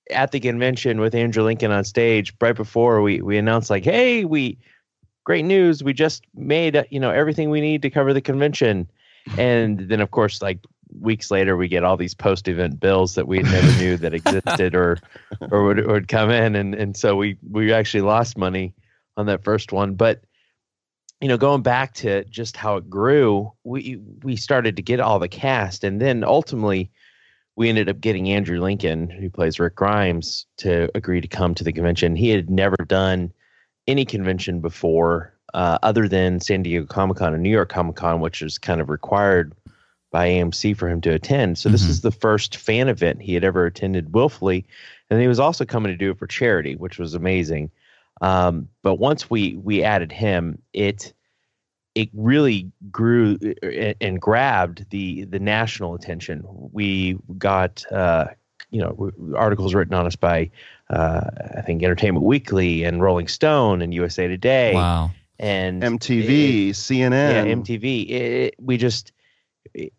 [0.10, 4.24] at the convention with Andrew Lincoln on stage right before we we announced like, "Hey,
[4.24, 4.58] we
[5.26, 5.84] great news!
[5.84, 8.90] We just made you know everything we need to cover the convention."
[9.38, 10.60] And then, of course, like
[10.98, 14.98] weeks later, we get all these post-event bills that we never knew that existed or
[15.52, 18.74] or would, would come in, and and so we we actually lost money
[19.18, 19.96] on that first one.
[19.96, 20.22] But
[21.20, 25.20] you know, going back to just how it grew, we we started to get all
[25.20, 26.92] the cast, and then ultimately
[27.56, 31.64] we ended up getting Andrew Lincoln, who plays Rick Grimes, to agree to come to
[31.64, 32.16] the convention.
[32.16, 33.32] He had never done
[33.88, 38.20] any convention before, uh, other than San Diego Comic Con and New York Comic Con,
[38.20, 39.54] which is kind of required
[40.12, 41.58] by AMC for him to attend.
[41.58, 41.92] So this mm-hmm.
[41.92, 44.66] is the first fan event he had ever attended willfully,
[45.10, 47.72] and he was also coming to do it for charity, which was amazing.
[48.22, 51.14] Um, but once we we added him, it
[51.96, 56.44] it really grew uh, and grabbed the the national attention.
[56.46, 58.28] We got uh,
[58.70, 60.52] you know articles written on us by
[60.90, 61.22] uh,
[61.58, 64.74] I think Entertainment Weekly and Rolling Stone and USA Today.
[64.74, 65.12] Wow.
[65.40, 67.12] And MTV, it, CNN.
[67.12, 68.10] Yeah, MTV.
[68.12, 69.12] It, we just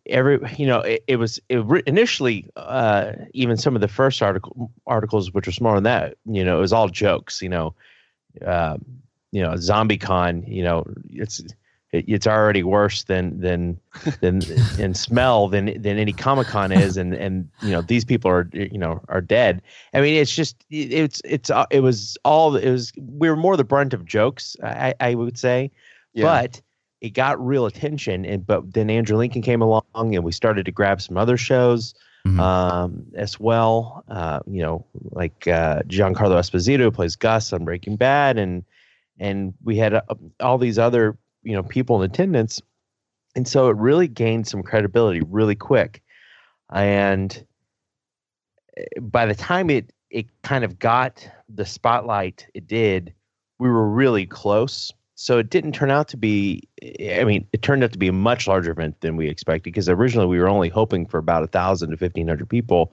[0.07, 4.71] every you know it, it was it initially uh, even some of the first article
[4.87, 7.75] articles which were smaller than that you know it was all jokes you know
[8.47, 8.77] uh,
[9.31, 11.43] you know zombie con you know it's
[11.93, 13.79] it, it's already worse than than
[14.21, 14.43] than
[14.79, 18.49] in smell than than any Comic Con is, and and you know these people are
[18.53, 19.63] you know are dead.
[19.95, 22.93] I mean, it's just it's it's uh, it was all it was.
[22.97, 25.71] We were more the brunt of jokes, I I would say,
[26.15, 26.25] yeah.
[26.25, 26.61] but
[27.01, 28.25] it got real attention.
[28.25, 31.95] And but then Andrew Lincoln came along, and we started to grab some other shows.
[32.27, 32.39] Mm-hmm.
[32.39, 38.39] Um, as well, uh, you know, like uh, Giancarlo Esposito plays Gus on Breaking Bad,
[38.39, 38.65] and
[39.19, 40.03] and we had uh,
[40.39, 42.63] all these other you know people in attendance.
[43.35, 46.03] And so it really gained some credibility really quick.
[46.73, 47.45] And
[48.77, 53.13] eh, by the time it it kind of got the spotlight it did
[53.59, 56.69] we were really close so it didn't turn out to be
[57.17, 59.89] i mean it turned out to be a much larger event than we expected because
[59.89, 62.93] originally we were only hoping for about a thousand to fifteen hundred people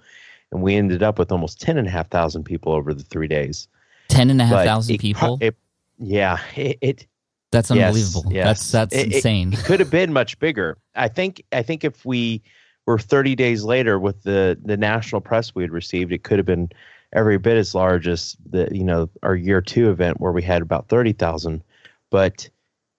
[0.51, 3.27] and we ended up with almost ten and a half thousand people over the three
[3.27, 3.67] days
[4.09, 5.55] ten and a half thousand people it,
[5.97, 7.07] yeah it, it
[7.51, 8.25] that's unbelievable.
[8.25, 8.45] Yes, yes.
[8.45, 9.53] That's that's insane.
[9.53, 10.77] It, it could have been much bigger.
[10.95, 12.43] I think I think if we
[12.85, 16.45] were 30 days later with the the national press we had received, it could have
[16.45, 16.69] been
[17.11, 20.61] every bit as large as the you know our year two event where we had
[20.61, 21.63] about 30,000.
[22.11, 22.49] But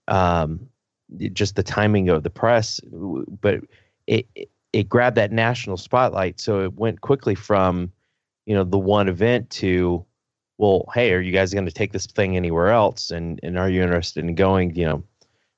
[0.09, 0.69] um,
[1.33, 2.81] just the timing of the press,
[3.41, 3.61] but
[4.07, 4.27] it
[4.73, 7.93] it grabbed that national spotlight, so it went quickly from
[8.47, 10.05] you know the one event to
[10.61, 13.11] well, hey, are you guys going to take this thing anywhere else?
[13.11, 15.03] And and are you interested in going, you know,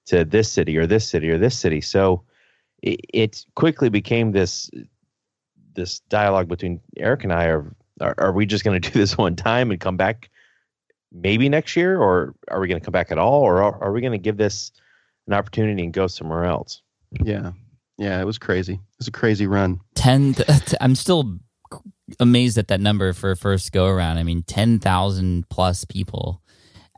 [0.06, 1.80] to this city or this city or this city?
[1.80, 2.22] So
[2.82, 4.70] it, it quickly became this
[5.74, 7.46] this dialogue between Eric and I.
[7.46, 10.30] Are are, are we just going to do this one time and come back
[11.12, 13.92] maybe next year, or are we going to come back at all, or are, are
[13.92, 14.72] we going to give this
[15.26, 16.82] an opportunity and go somewhere else?
[17.10, 17.52] Yeah,
[17.98, 18.74] yeah, it was crazy.
[18.74, 19.80] It was a crazy run.
[19.94, 20.34] Ten.
[20.80, 21.38] I'm still
[22.20, 24.18] amazed at that number for first go around.
[24.18, 26.42] I mean, ten thousand plus people.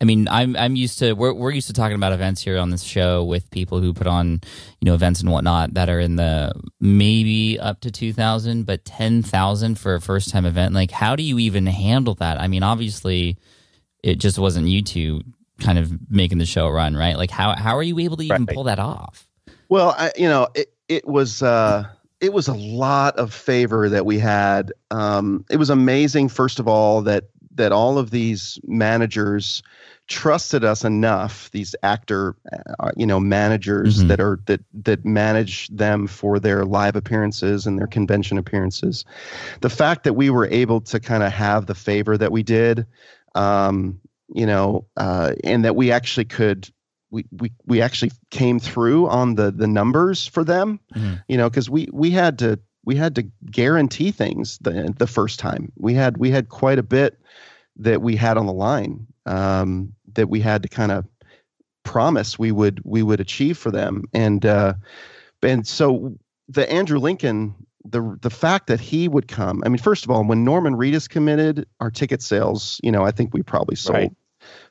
[0.01, 2.71] I mean, I'm I'm used to we're we're used to talking about events here on
[2.71, 4.41] this show with people who put on
[4.81, 8.85] you know events and whatnot that are in the maybe up to two thousand, but
[8.85, 10.75] ten thousand for a first time event.
[10.75, 12.41] Like, how do you even handle that?
[12.41, 13.39] I mean, obviously,
[14.05, 15.23] it just wasn't you two
[15.61, 17.17] kind of making the show run, right?
[17.17, 18.55] Like, how how are you able to even right.
[18.55, 19.27] pull that off?
[19.69, 21.43] Well, I, you know, it it was.
[21.43, 21.85] uh
[22.21, 24.73] it was a lot of favor that we had.
[24.91, 27.25] Um, it was amazing, first of all, that
[27.57, 29.63] that all of these managers
[30.07, 31.51] trusted us enough.
[31.51, 32.37] These actor,
[32.79, 34.09] uh, you know, managers mm-hmm.
[34.09, 39.05] that are that that manage them for their live appearances and their convention appearances.
[39.61, 42.87] The fact that we were able to kind of have the favor that we did,
[43.35, 44.01] um,
[44.35, 46.69] you know, uh, and that we actually could
[47.15, 51.15] we, we we actually came through on the the numbers for them mm-hmm.
[51.29, 55.39] you know because we we had to we had to guarantee things the the first
[55.39, 57.21] time we had we had quite a bit
[57.77, 61.07] that we had on the line um, that we had to kind of
[61.85, 64.75] promise we would we would achieve for them and uh,
[65.43, 66.19] and so
[66.49, 70.25] the Andrew Lincoln the the fact that he would come I mean first of all
[70.25, 74.13] when Norman Reedus committed our ticket sales you know I think we probably sold right.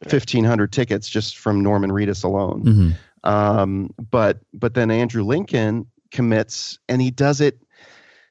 [0.02, 2.63] 1,500 tickets just from Norman Reedus alone.
[2.63, 2.89] Mm-hmm.
[3.23, 7.60] Um, but but then Andrew Lincoln commits, and he does it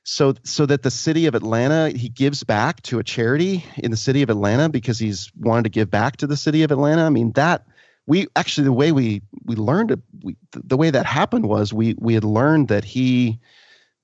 [0.05, 3.97] so so that the city of Atlanta he gives back to a charity in the
[3.97, 7.03] city of Atlanta because he's wanted to give back to the city of Atlanta.
[7.03, 7.67] I mean that
[8.07, 11.95] we actually the way we we learned it, we, the way that happened was we
[11.99, 13.39] we had learned that he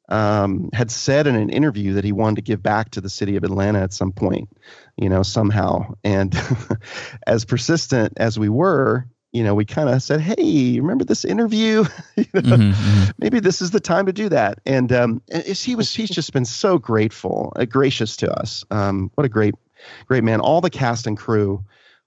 [0.09, 3.37] um, had said in an interview that he wanted to give back to the city
[3.37, 4.49] of Atlanta at some point,
[4.97, 5.95] you know, somehow.
[6.03, 6.35] And
[7.27, 11.85] as persistent as we were, you know, we kind of said, "Hey, remember this interview?
[12.17, 13.11] mm-hmm, mm-hmm.
[13.19, 16.33] Maybe this is the time to do that." And, um, and he was he's just
[16.33, 18.65] been so grateful, uh, gracious to us.
[18.71, 19.55] Um, what a great,
[20.07, 20.41] great man!
[20.41, 21.63] All the cast and crew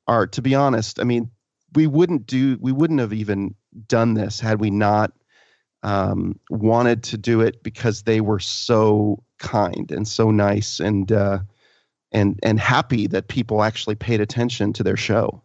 [0.08, 1.30] are, to be honest, I mean,
[1.74, 3.56] we wouldn't do, we wouldn't have even
[3.88, 5.12] done this had we not
[5.84, 11.40] um, wanted to do it because they were so kind and so nice and uh,
[12.12, 15.42] and and happy that people actually paid attention to their show.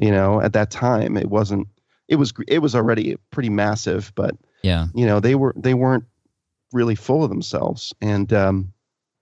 [0.00, 1.68] You know, at that time, it wasn't.
[2.08, 6.04] It was it was already pretty massive, but yeah, you know, they were they weren't
[6.72, 8.72] really full of themselves, and um,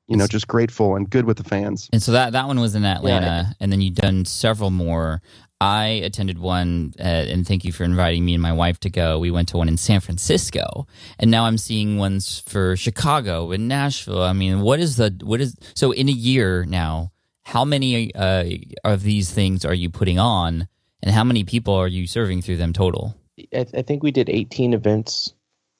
[0.06, 1.88] you know, just grateful and good with the fans.
[1.92, 3.52] And so that that one was in Atlanta, yeah.
[3.60, 5.22] and then you've done several more.
[5.60, 9.18] I attended one, uh, and thank you for inviting me and my wife to go.
[9.18, 10.86] We went to one in San Francisco,
[11.18, 14.22] and now I'm seeing ones for Chicago and Nashville.
[14.22, 17.10] I mean, what is the what is so in a year now?
[17.42, 18.44] How many uh,
[18.84, 20.68] of these things are you putting on,
[21.02, 23.16] and how many people are you serving through them total?
[23.38, 25.34] I, th- I think we did 18 events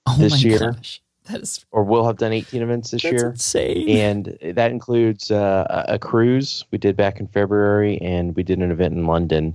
[0.07, 0.73] oh this year.
[0.73, 1.01] Gosh.
[1.27, 3.31] That is, or we'll have done 18 events this year.
[3.31, 3.89] Insane.
[3.89, 8.73] And that includes uh, a cruise we did back in February, and we did an
[8.73, 9.55] event in London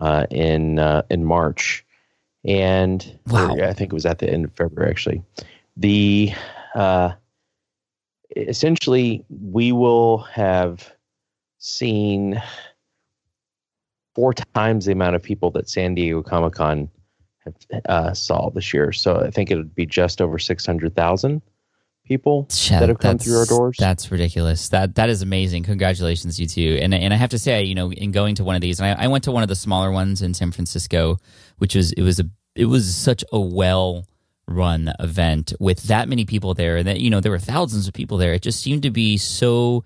[0.00, 1.84] uh, in uh, in March.
[2.44, 3.54] And wow.
[3.54, 5.22] I think it was at the end of February actually.
[5.76, 6.32] The
[6.74, 7.12] uh,
[8.36, 10.90] essentially we will have
[11.58, 12.42] seen
[14.14, 16.88] four times the amount of people that San Diego Comic Con
[17.40, 17.54] have
[17.86, 18.92] uh, saw this year.
[18.92, 21.42] So I think it would be just over six hundred thousand
[22.10, 23.76] people that have come through our doors.
[23.78, 24.68] That's ridiculous.
[24.70, 25.62] That that is amazing.
[25.62, 26.78] Congratulations, you two.
[26.82, 28.88] And and I have to say, you know, in going to one of these, and
[28.88, 31.18] I, I went to one of the smaller ones in San Francisco,
[31.58, 32.24] which was it was a
[32.56, 34.06] it was such a well
[34.48, 37.94] run event with that many people there, and that you know there were thousands of
[37.94, 38.34] people there.
[38.34, 39.84] It just seemed to be so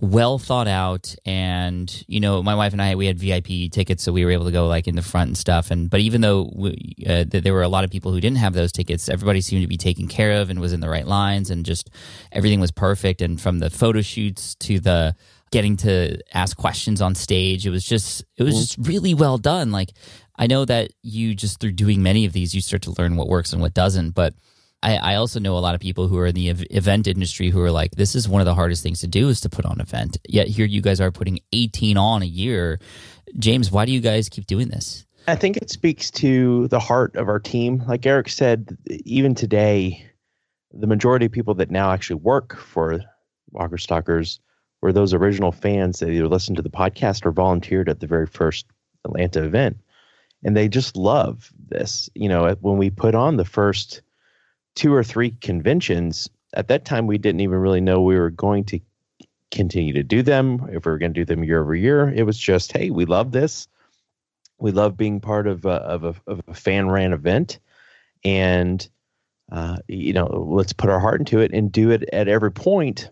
[0.00, 1.14] well thought out.
[1.24, 4.46] And you know my wife and i we had vip tickets so we were able
[4.46, 5.70] to go like in the front and stuff.
[5.70, 8.54] And but even though we, uh, there were a lot of people who didn't have
[8.54, 11.50] those tickets everybody seemed to be taken care of and was in the right lines
[11.50, 11.90] and just
[12.30, 13.22] everything was perfect.
[13.22, 15.14] And from the photo shoots to the
[15.50, 18.60] getting to ask questions on stage it was just it was mm-hmm.
[18.62, 19.70] just really well done.
[19.70, 19.92] Like
[20.36, 23.28] i know that you just through doing many of these you start to learn what
[23.28, 24.32] works and what doesn't but
[24.82, 27.60] I, I also know a lot of people who are in the event industry who
[27.60, 29.74] are like, this is one of the hardest things to do is to put on
[29.74, 30.18] an event.
[30.28, 32.80] Yet here you guys are putting 18 on a year.
[33.38, 35.06] James, why do you guys keep doing this?
[35.28, 37.84] I think it speaks to the heart of our team.
[37.86, 40.04] Like Eric said, even today,
[40.72, 43.00] the majority of people that now actually work for
[43.52, 44.40] Walker Stalkers
[44.80, 48.26] were those original fans that either listened to the podcast or volunteered at the very
[48.26, 48.66] first
[49.04, 49.76] Atlanta event.
[50.42, 52.10] And they just love this.
[52.14, 54.02] You know, when we put on the first
[54.74, 56.28] two or three conventions.
[56.54, 58.80] At that time, we didn't even really know we were going to
[59.50, 62.08] continue to do them, if we were going to do them year over year.
[62.08, 63.68] It was just, hey, we love this.
[64.58, 67.58] We love being part of a, of a, of a fan ran event.
[68.24, 68.88] And,
[69.50, 73.10] uh, you know, let's put our heart into it and do it at every point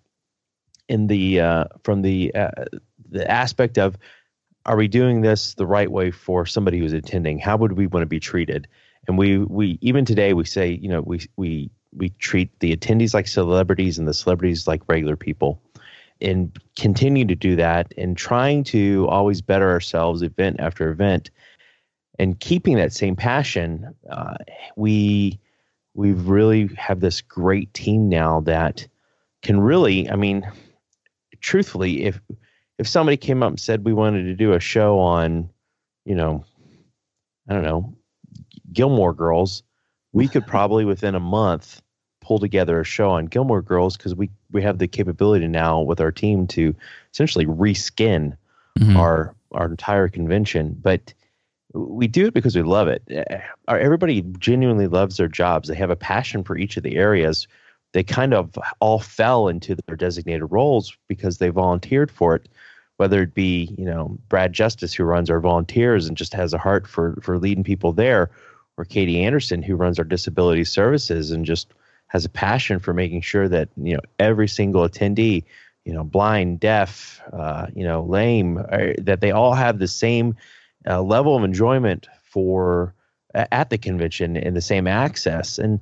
[0.89, 2.51] in the, uh, from the, uh,
[3.11, 3.99] the aspect of,
[4.67, 7.39] are we doing this the right way for somebody who's attending?
[7.39, 8.69] How would we want to be treated?
[9.07, 13.15] And we we even today we say you know we we we treat the attendees
[13.15, 15.61] like celebrities and the celebrities like regular people
[16.21, 21.31] and continue to do that and trying to always better ourselves event after event
[22.19, 24.35] and keeping that same passion uh,
[24.77, 25.39] we
[25.95, 28.87] we really have this great team now that
[29.43, 30.49] can really i mean
[31.41, 32.21] truthfully if
[32.79, 35.49] if somebody came up and said we wanted to do a show on
[36.05, 36.45] you know
[37.49, 37.95] i don't know
[38.73, 39.63] Gilmore Girls,
[40.13, 41.83] we could probably within a month
[42.21, 46.01] pull together a show on Gilmore Girls because we we have the capability now with
[46.01, 46.75] our team to
[47.13, 48.37] essentially reskin
[48.79, 48.97] mm-hmm.
[48.97, 50.77] our our entire convention.
[50.81, 51.13] But
[51.73, 53.03] we do it because we love it.
[53.09, 55.69] Eh, everybody genuinely loves their jobs.
[55.69, 57.47] They have a passion for each of the areas.
[57.93, 62.49] They kind of all fell into their designated roles because they volunteered for it.
[62.99, 66.59] Whether it be you know Brad Justice who runs our volunteers and just has a
[66.59, 68.31] heart for for leading people there,
[68.81, 71.69] or Katie Anderson, who runs our disability services and just
[72.07, 75.45] has a passion for making sure that you know every single attendee,
[75.85, 80.35] you know, blind, deaf, uh, you know, lame, uh, that they all have the same
[80.89, 82.95] uh, level of enjoyment for
[83.35, 85.59] at the convention and the same access.
[85.59, 85.79] And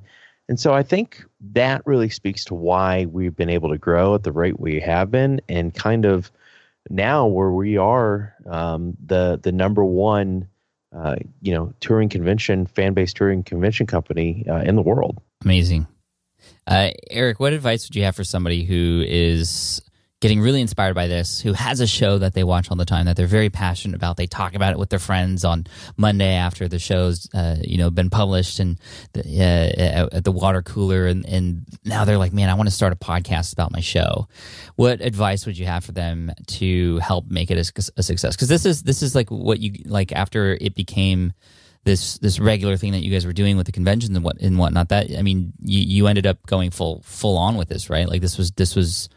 [0.49, 4.23] and so I think that really speaks to why we've been able to grow at
[4.23, 6.31] the rate we have been and kind of
[6.89, 10.49] now where we are um, the the number one
[10.95, 15.21] uh, you know, touring convention, fan based touring convention company uh, in the world.
[15.43, 15.87] Amazing.
[16.67, 19.81] Uh, Eric, what advice would you have for somebody who is
[20.19, 23.05] getting really inspired by this, who has a show that they watch all the time
[23.05, 24.17] that they're very passionate about.
[24.17, 25.65] They talk about it with their friends on
[25.95, 28.77] Monday after the show's uh, you know been published and
[29.13, 32.75] the, uh, at the water cooler, and, and now they're like, man, I want to
[32.75, 34.27] start a podcast about my show.
[34.75, 38.35] What advice would you have for them to help make it a, a success?
[38.35, 41.33] Because this is this is like what you like after it became
[41.85, 44.57] this this regular thing that you guys were doing with the conventions and what and
[44.57, 44.89] whatnot.
[44.89, 48.07] That I mean, you you ended up going full full on with this, right?
[48.07, 49.07] Like this was this was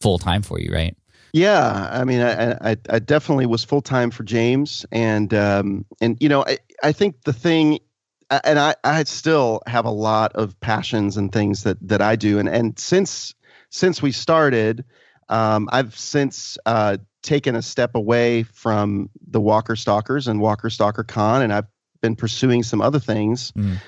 [0.00, 0.96] full time for you, right?
[1.32, 6.16] Yeah, I mean, I, I, I definitely was full time for James, and um, and
[6.20, 7.80] you know, I, I think the thing,
[8.30, 12.38] and I, I still have a lot of passions and things that that I do,
[12.38, 13.34] and and since
[13.68, 14.84] since we started,
[15.28, 21.04] um, I've since uh, taken a step away from the Walker Stalkers and Walker Stalker
[21.04, 21.66] Con, and I've
[22.00, 23.78] been pursuing some other things Mm.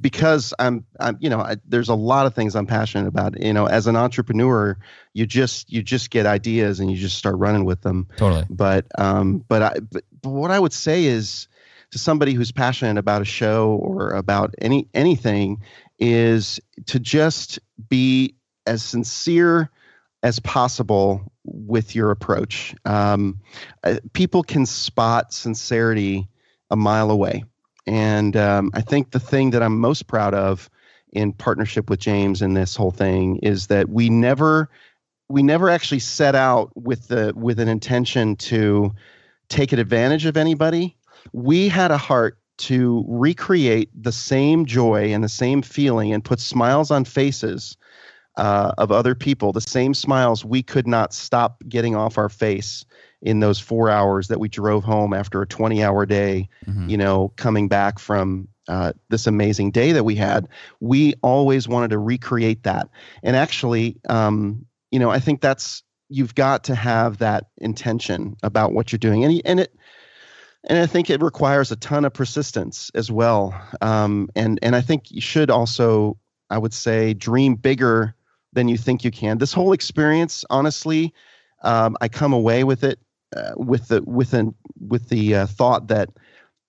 [0.00, 3.40] because I'm, I'm, you know, I, there's a lot of things I'm passionate about.
[3.40, 4.76] You know, as an entrepreneur,
[5.14, 8.08] you just you just get ideas and you just start running with them.
[8.16, 8.44] Totally.
[8.50, 11.48] But um, but I but, but what I would say is
[11.92, 15.62] to somebody who's passionate about a show or about any anything
[15.98, 17.58] is to just
[17.88, 18.34] be
[18.66, 19.70] as sincere
[20.22, 22.74] as possible with your approach.
[22.84, 23.40] Um,
[23.82, 26.28] uh, people can spot sincerity
[26.70, 27.44] a mile away,
[27.86, 30.70] and um, I think the thing that I'm most proud of
[31.12, 34.70] in partnership with James in this whole thing is that we never
[35.28, 38.92] we never actually set out with the with an intention to
[39.48, 40.96] take advantage of anybody.
[41.32, 46.38] We had a heart to recreate the same joy and the same feeling and put
[46.38, 47.76] smiles on faces
[48.36, 52.84] uh, of other people, the same smiles we could not stop getting off our face
[53.22, 56.90] in those four hours that we drove home after a 20 hour day, Mhm.
[56.90, 60.48] you know, coming back from uh, this amazing day that we had.
[60.80, 62.88] We always wanted to recreate that.
[63.22, 68.72] And actually, um, you know, I think that's, you've got to have that intention about
[68.72, 69.24] what you're doing.
[69.24, 69.74] And, and it,
[70.64, 73.52] and I think it requires a ton of persistence as well.
[73.80, 76.18] Um, and and I think you should also,
[76.50, 78.14] I would say, dream bigger
[78.52, 79.38] than you think you can.
[79.38, 81.12] This whole experience, honestly,
[81.64, 83.00] um, I come away with it
[83.36, 86.08] uh, with the with an with the uh, thought that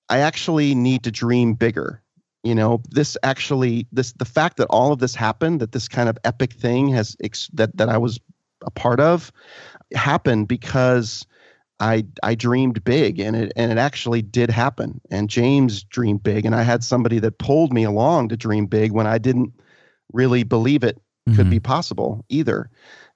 [0.09, 2.01] I actually need to dream bigger.
[2.43, 6.09] You know, this actually this the fact that all of this happened, that this kind
[6.09, 8.20] of epic thing has ex- that that I was
[8.66, 9.32] a part of,
[9.93, 11.26] happened because
[11.80, 15.01] I I dreamed big and it and it actually did happen.
[15.09, 18.91] And James dreamed big and I had somebody that pulled me along to dream big
[18.91, 19.53] when I didn't
[20.11, 21.01] really believe it
[21.36, 21.51] could Mhm.
[21.51, 22.70] be possible either.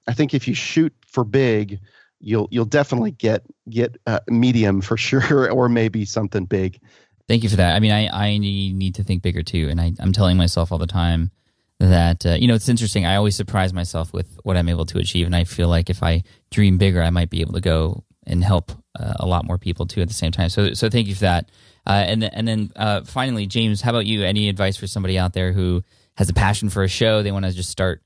[0.06, 1.78] I think if you shoot for big,
[2.20, 6.80] you'll you'll definitely get get uh, medium for sure or maybe something big.
[7.28, 7.76] Thank you for that.
[7.76, 9.68] I mean, I, I need to think bigger too.
[9.68, 11.30] And I, I'm telling myself all the time
[11.78, 13.04] that, uh, you know, it's interesting.
[13.04, 15.26] I always surprise myself with what I'm able to achieve.
[15.26, 18.42] And I feel like if I dream bigger, I might be able to go and
[18.42, 20.48] help uh, a lot more people too at the same time.
[20.48, 21.50] So, so thank you for that.
[21.86, 24.24] Uh, and, and then uh, finally, James, how about you?
[24.24, 25.84] Any advice for somebody out there who
[26.16, 27.22] has a passion for a show?
[27.22, 28.02] They want to just start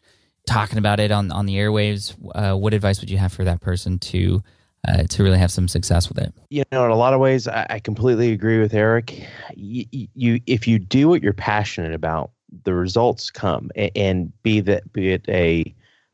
[0.46, 2.14] talking about it on, on the airwaves.
[2.34, 4.42] Uh, what advice would you have for that person to,
[4.88, 6.32] uh, to really have some success with it?
[6.50, 9.24] you know in a lot of ways i, I completely agree with eric
[9.54, 12.30] you, you if you do what you're passionate about
[12.64, 15.72] the results come A- and be that be it a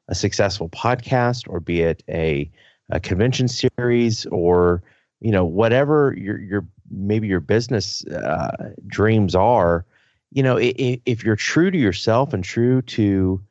[0.08, 2.48] a successful podcast or be it a,
[2.90, 4.82] a convention series or
[5.20, 9.84] you know whatever your your maybe your business uh, dreams are
[10.30, 13.42] you know i- i- if you're true to yourself and true to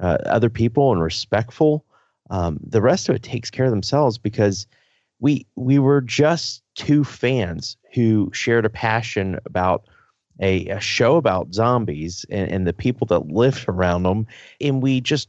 [0.00, 1.84] uh, other people and respectful
[2.30, 4.66] um, the rest of it takes care of themselves because
[5.18, 9.84] we we were just two fans who shared a passion about
[10.40, 14.26] a, a show about zombies and, and the people that lived around them.
[14.60, 15.28] And we just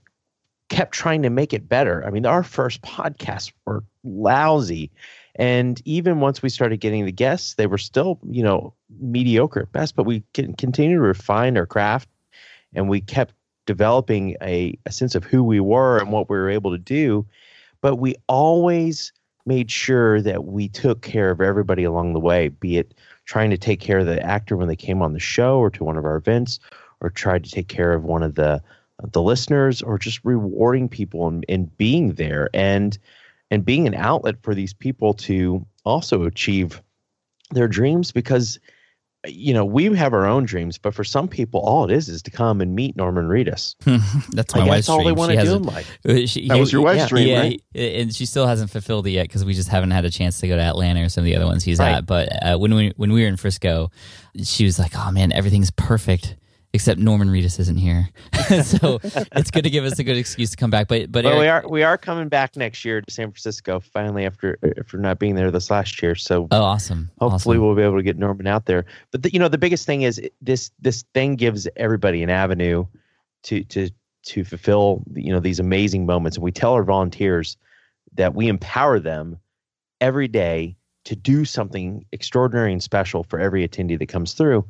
[0.70, 2.06] kept trying to make it better.
[2.06, 4.92] I mean our first podcasts were lousy.
[5.36, 9.72] And even once we started getting the guests they were still you know mediocre at
[9.72, 12.08] best but we can continue to refine our craft
[12.74, 13.34] and we kept
[13.66, 17.26] developing a, a sense of who we were and what we were able to do
[17.82, 19.12] but we always
[19.46, 22.94] made sure that we took care of everybody along the way, be it
[23.26, 25.84] trying to take care of the actor when they came on the show or to
[25.84, 26.60] one of our events,
[27.00, 28.62] or tried to take care of one of the
[29.12, 33.00] the listeners, or just rewarding people and, and being there and
[33.50, 36.82] and being an outlet for these people to also achieve
[37.50, 38.60] their dreams because
[39.28, 42.24] you know we have our own dreams but for some people all it is is
[42.24, 43.76] to come and meet norman reedus
[44.32, 45.16] That's my like, wife's that's all they dream.
[45.16, 47.40] want to do hasn't- in life Uh, she- That was your wife's yeah, dream, yeah,
[47.40, 47.62] right?
[47.76, 50.48] And she still hasn't fulfilled it yet because we just haven't had a chance to
[50.48, 51.98] go to Atlanta or some of the other ones he's Right.
[51.98, 52.06] at.
[52.08, 53.92] But uh, when we when we were in Frisco,
[54.44, 56.36] she was like, "Oh man, everything's perfect."
[56.74, 58.08] Except Norman Reedus isn't here,
[58.64, 60.88] so it's good to give us a good excuse to come back.
[60.88, 64.26] But but Well, we are we are coming back next year to San Francisco finally
[64.26, 66.16] after after not being there this last year.
[66.16, 67.66] So oh awesome, hopefully awesome.
[67.66, 68.86] we'll be able to get Norman out there.
[69.12, 72.86] But the, you know the biggest thing is this this thing gives everybody an avenue
[73.44, 73.90] to to
[74.24, 76.38] to fulfill you know these amazing moments.
[76.38, 77.58] And we tell our volunteers
[78.14, 79.38] that we empower them
[80.00, 84.66] every day to do something extraordinary and special for every attendee that comes through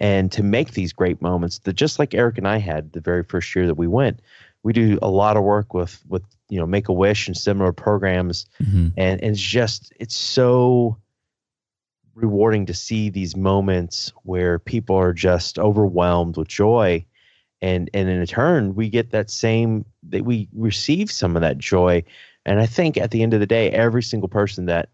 [0.00, 3.22] and to make these great moments that just like Eric and I had the very
[3.22, 4.20] first year that we went
[4.62, 7.72] we do a lot of work with with you know make a wish and similar
[7.72, 8.46] programs.
[8.62, 8.92] Mhm.
[8.96, 10.96] and, and it's just it's so
[12.14, 17.04] rewarding to see these moments where people are just overwhelmed with joy.
[17.60, 22.04] And and in turn we get that same that we receive some of that joy.
[22.44, 24.88] And i think at the end of the day every single person that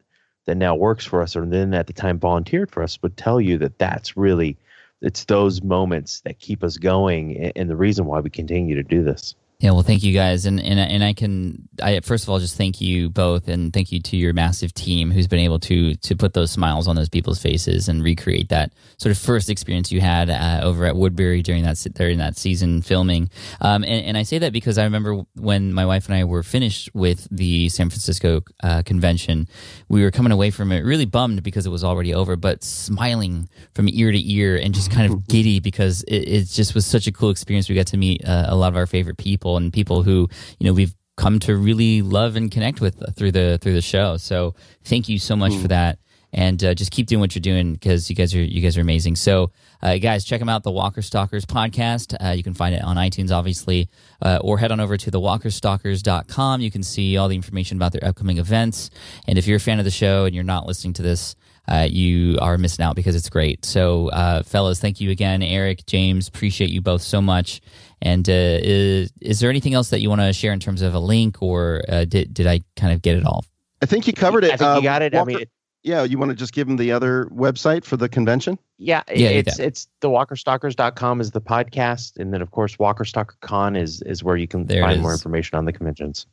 [0.44, 3.40] that now works for us or then at the time volunteered for us would tell
[3.40, 4.57] you that that's really
[5.01, 9.03] it's those moments that keep us going and the reason why we continue to do
[9.03, 12.38] this yeah, well, thank you guys, and and and I can, I first of all
[12.38, 15.96] just thank you both, and thank you to your massive team who's been able to
[15.96, 19.90] to put those smiles on those people's faces and recreate that sort of first experience
[19.90, 23.30] you had uh, over at Woodbury during that during that season filming.
[23.61, 26.44] Um, and, and I say that because I remember when my wife and I were
[26.44, 29.48] finished with the San Francisco uh, convention,
[29.88, 33.48] we were coming away from it really bummed because it was already over, but smiling
[33.74, 37.09] from ear to ear and just kind of giddy because it, it just was such
[37.09, 37.68] a cool experience.
[37.68, 40.28] We got to meet uh, a lot of our favorite people people and people who
[40.59, 44.16] you know we've come to really love and connect with through the through the show.
[44.16, 45.62] So thank you so much mm.
[45.62, 45.99] for that,
[46.32, 48.82] and uh, just keep doing what you're doing because you guys are you guys are
[48.82, 49.16] amazing.
[49.16, 49.51] So
[49.82, 52.14] uh, guys, check them out, the Walker Stalkers podcast.
[52.20, 53.88] Uh, you can find it on iTunes, obviously,
[54.22, 56.61] uh, or head on over to thewalkerstalkers.com.
[56.61, 58.90] You can see all the information about their upcoming events.
[59.26, 61.36] And if you're a fan of the show and you're not listening to this
[61.68, 63.64] uh, you are missing out because it's great.
[63.64, 66.26] So, uh, fellas, thank you again, Eric, James.
[66.26, 67.61] Appreciate you both so much.
[68.01, 70.94] And uh, is, is, there anything else that you want to share in terms of
[70.94, 73.44] a link, or uh, did did I kind of get it all?
[73.82, 74.53] I think you covered it.
[74.53, 75.14] I think you got it.
[75.14, 75.51] Walker, I mean, it,
[75.82, 78.59] yeah, you want to just give them the other website for the convention?
[78.78, 83.36] Yeah, yeah it's it's the walkerstalkers.com is the podcast, and then of course Walker Stalker
[83.40, 86.26] Con is is where you can there find more information on the conventions.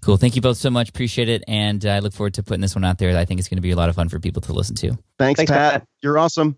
[0.00, 0.16] Cool.
[0.16, 0.88] Thank you both so much.
[0.88, 1.44] Appreciate it.
[1.46, 3.16] And uh, I look forward to putting this one out there.
[3.16, 4.98] I think it's going to be a lot of fun for people to listen to.
[5.16, 5.72] Thanks, Thanks Pat.
[5.72, 5.88] Pat.
[6.02, 6.56] You're awesome.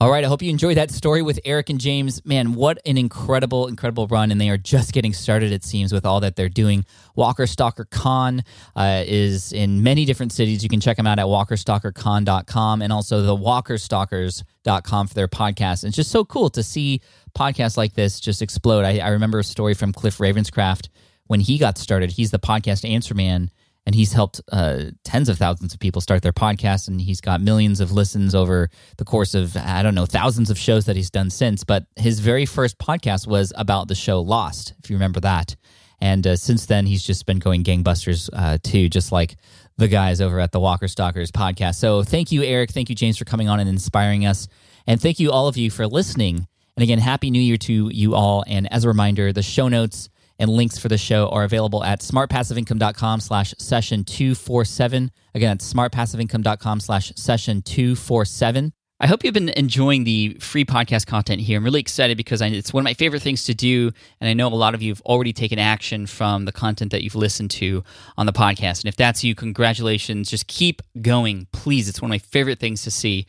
[0.00, 0.24] All right.
[0.24, 2.22] I hope you enjoyed that story with Eric and James.
[2.26, 4.32] Man, what an incredible, incredible run.
[4.32, 6.84] And they are just getting started, it seems, with all that they're doing.
[7.14, 8.42] Walker Stalker Con
[8.74, 10.64] uh, is in many different cities.
[10.64, 15.84] You can check them out at walkerstalkercon.com and also the walkerstalkers.com for their podcast.
[15.84, 17.00] It's just so cool to see
[17.38, 18.84] podcasts like this just explode.
[18.84, 20.88] I, I remember a story from Cliff Ravenscraft
[21.28, 22.10] when he got started.
[22.10, 23.48] He's the podcast answer man,
[23.86, 27.40] and he's helped uh, tens of thousands of people start their podcast, and he's got
[27.40, 31.10] millions of listens over the course of I don't know thousands of shows that he's
[31.10, 31.64] done since.
[31.64, 35.56] But his very first podcast was about the show Lost, if you remember that.
[36.00, 39.36] And uh, since then, he's just been going gangbusters uh, too, just like
[39.76, 41.76] the guys over at the Walker Stalkers podcast.
[41.76, 42.70] So thank you, Eric.
[42.70, 44.48] Thank you, James, for coming on and inspiring us.
[44.86, 46.46] And thank you, all of you, for listening.
[46.76, 48.44] And again, Happy New Year to you all.
[48.46, 50.08] And as a reminder, the show notes
[50.38, 55.10] and links for the show are available at smartpassiveincome.com slash session 247.
[55.34, 58.72] Again, it's smartpassiveincome.com slash session 247.
[59.00, 61.58] I hope you've been enjoying the free podcast content here.
[61.58, 63.90] I'm really excited because I, it's one of my favorite things to do.
[64.20, 67.02] And I know a lot of you have already taken action from the content that
[67.02, 67.82] you've listened to
[68.16, 68.82] on the podcast.
[68.82, 70.30] And if that's you, congratulations.
[70.30, 71.88] Just keep going, please.
[71.88, 73.26] It's one of my favorite things to see.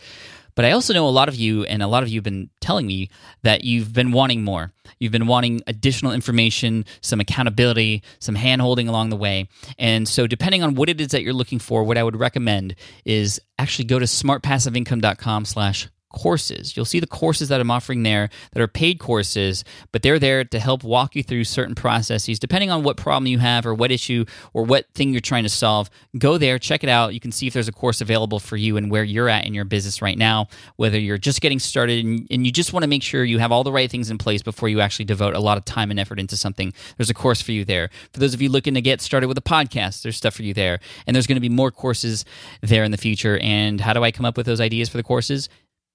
[0.55, 2.49] But I also know a lot of you, and a lot of you have been
[2.61, 3.09] telling me
[3.43, 4.71] that you've been wanting more.
[4.99, 9.49] You've been wanting additional information, some accountability, some hand holding along the way.
[9.77, 12.75] And so, depending on what it is that you're looking for, what I would recommend
[13.03, 16.75] is actually go to smartpassiveincome.com slash courses.
[16.75, 20.43] You'll see the courses that I'm offering there that are paid courses, but they're there
[20.45, 23.91] to help walk you through certain processes depending on what problem you have or what
[23.91, 25.89] issue or what thing you're trying to solve.
[26.17, 27.13] Go there, check it out.
[27.13, 29.53] You can see if there's a course available for you and where you're at in
[29.53, 30.47] your business right now,
[30.77, 33.51] whether you're just getting started and, and you just want to make sure you have
[33.51, 35.99] all the right things in place before you actually devote a lot of time and
[35.99, 36.73] effort into something.
[36.97, 37.89] There's a course for you there.
[38.13, 40.53] For those of you looking to get started with a podcast, there's stuff for you
[40.53, 40.79] there.
[41.05, 42.23] And there's going to be more courses
[42.61, 43.37] there in the future.
[43.39, 45.49] And how do I come up with those ideas for the courses?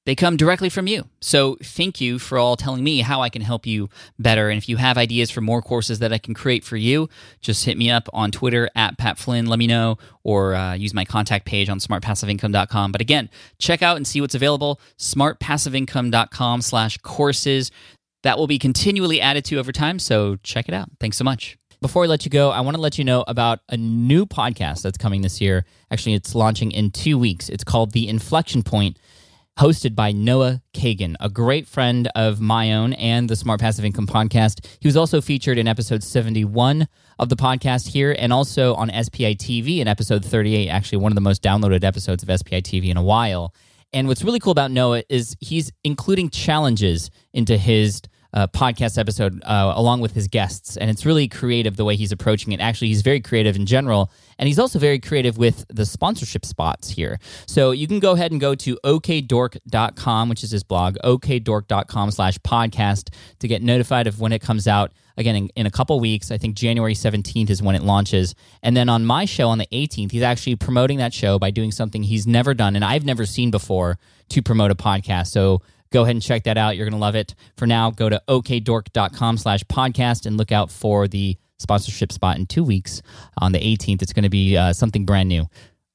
[0.07, 1.07] They come directly from you.
[1.20, 4.48] So thank you for all telling me how I can help you better.
[4.48, 7.09] And if you have ideas for more courses that I can create for you,
[7.40, 9.46] just hit me up on Twitter at Pat Flynn.
[9.46, 12.92] Let me know or uh, use my contact page on smartpassiveincome.com.
[12.92, 13.28] But again,
[13.59, 14.80] check out and see what's available.
[14.98, 17.70] smartpassiveincome.com slash courses.
[18.22, 19.98] That will be continually added to over time.
[19.98, 20.88] So check it out.
[20.98, 21.57] Thanks so much.
[21.80, 24.82] Before I let you go, I want to let you know about a new podcast
[24.82, 25.64] that's coming this year.
[25.90, 27.48] Actually, it's launching in two weeks.
[27.48, 28.98] It's called The Inflection Point
[29.61, 34.06] hosted by Noah Kagan, a great friend of my own and the Smart Passive Income
[34.06, 34.66] podcast.
[34.80, 36.88] He was also featured in episode 71
[37.18, 41.14] of the podcast here and also on SPI TV in episode 38, actually one of
[41.14, 43.54] the most downloaded episodes of SPI TV in a while.
[43.92, 48.00] And what's really cool about Noah is he's including challenges into his
[48.33, 50.76] uh, podcast episode uh, along with his guests.
[50.76, 52.61] And it's really creative the way he's approaching it.
[52.61, 54.11] Actually, he's very creative in general.
[54.39, 57.18] And he's also very creative with the sponsorship spots here.
[57.47, 62.39] So you can go ahead and go to okdork.com, which is his blog, okdork.com slash
[62.39, 64.93] podcast to get notified of when it comes out.
[65.16, 68.35] Again, in, in a couple weeks, I think January 17th is when it launches.
[68.62, 71.72] And then on my show on the 18th, he's actually promoting that show by doing
[71.72, 73.99] something he's never done and I've never seen before
[74.31, 75.26] to promote a podcast.
[75.26, 75.61] So
[75.93, 76.76] Go ahead and check that out.
[76.76, 77.34] You're going to love it.
[77.57, 82.47] For now, go to okdork.com slash podcast and look out for the sponsorship spot in
[82.47, 83.03] two weeks
[83.38, 84.03] on the 18th.
[84.03, 85.47] It's going to be uh, something brand new.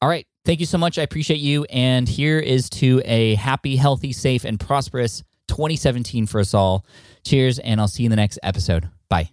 [0.01, 0.27] All right.
[0.43, 0.99] Thank you so much.
[0.99, 1.63] I appreciate you.
[1.65, 6.85] And here is to a happy, healthy, safe, and prosperous 2017 for us all.
[7.23, 8.89] Cheers, and I'll see you in the next episode.
[9.09, 9.29] Bye.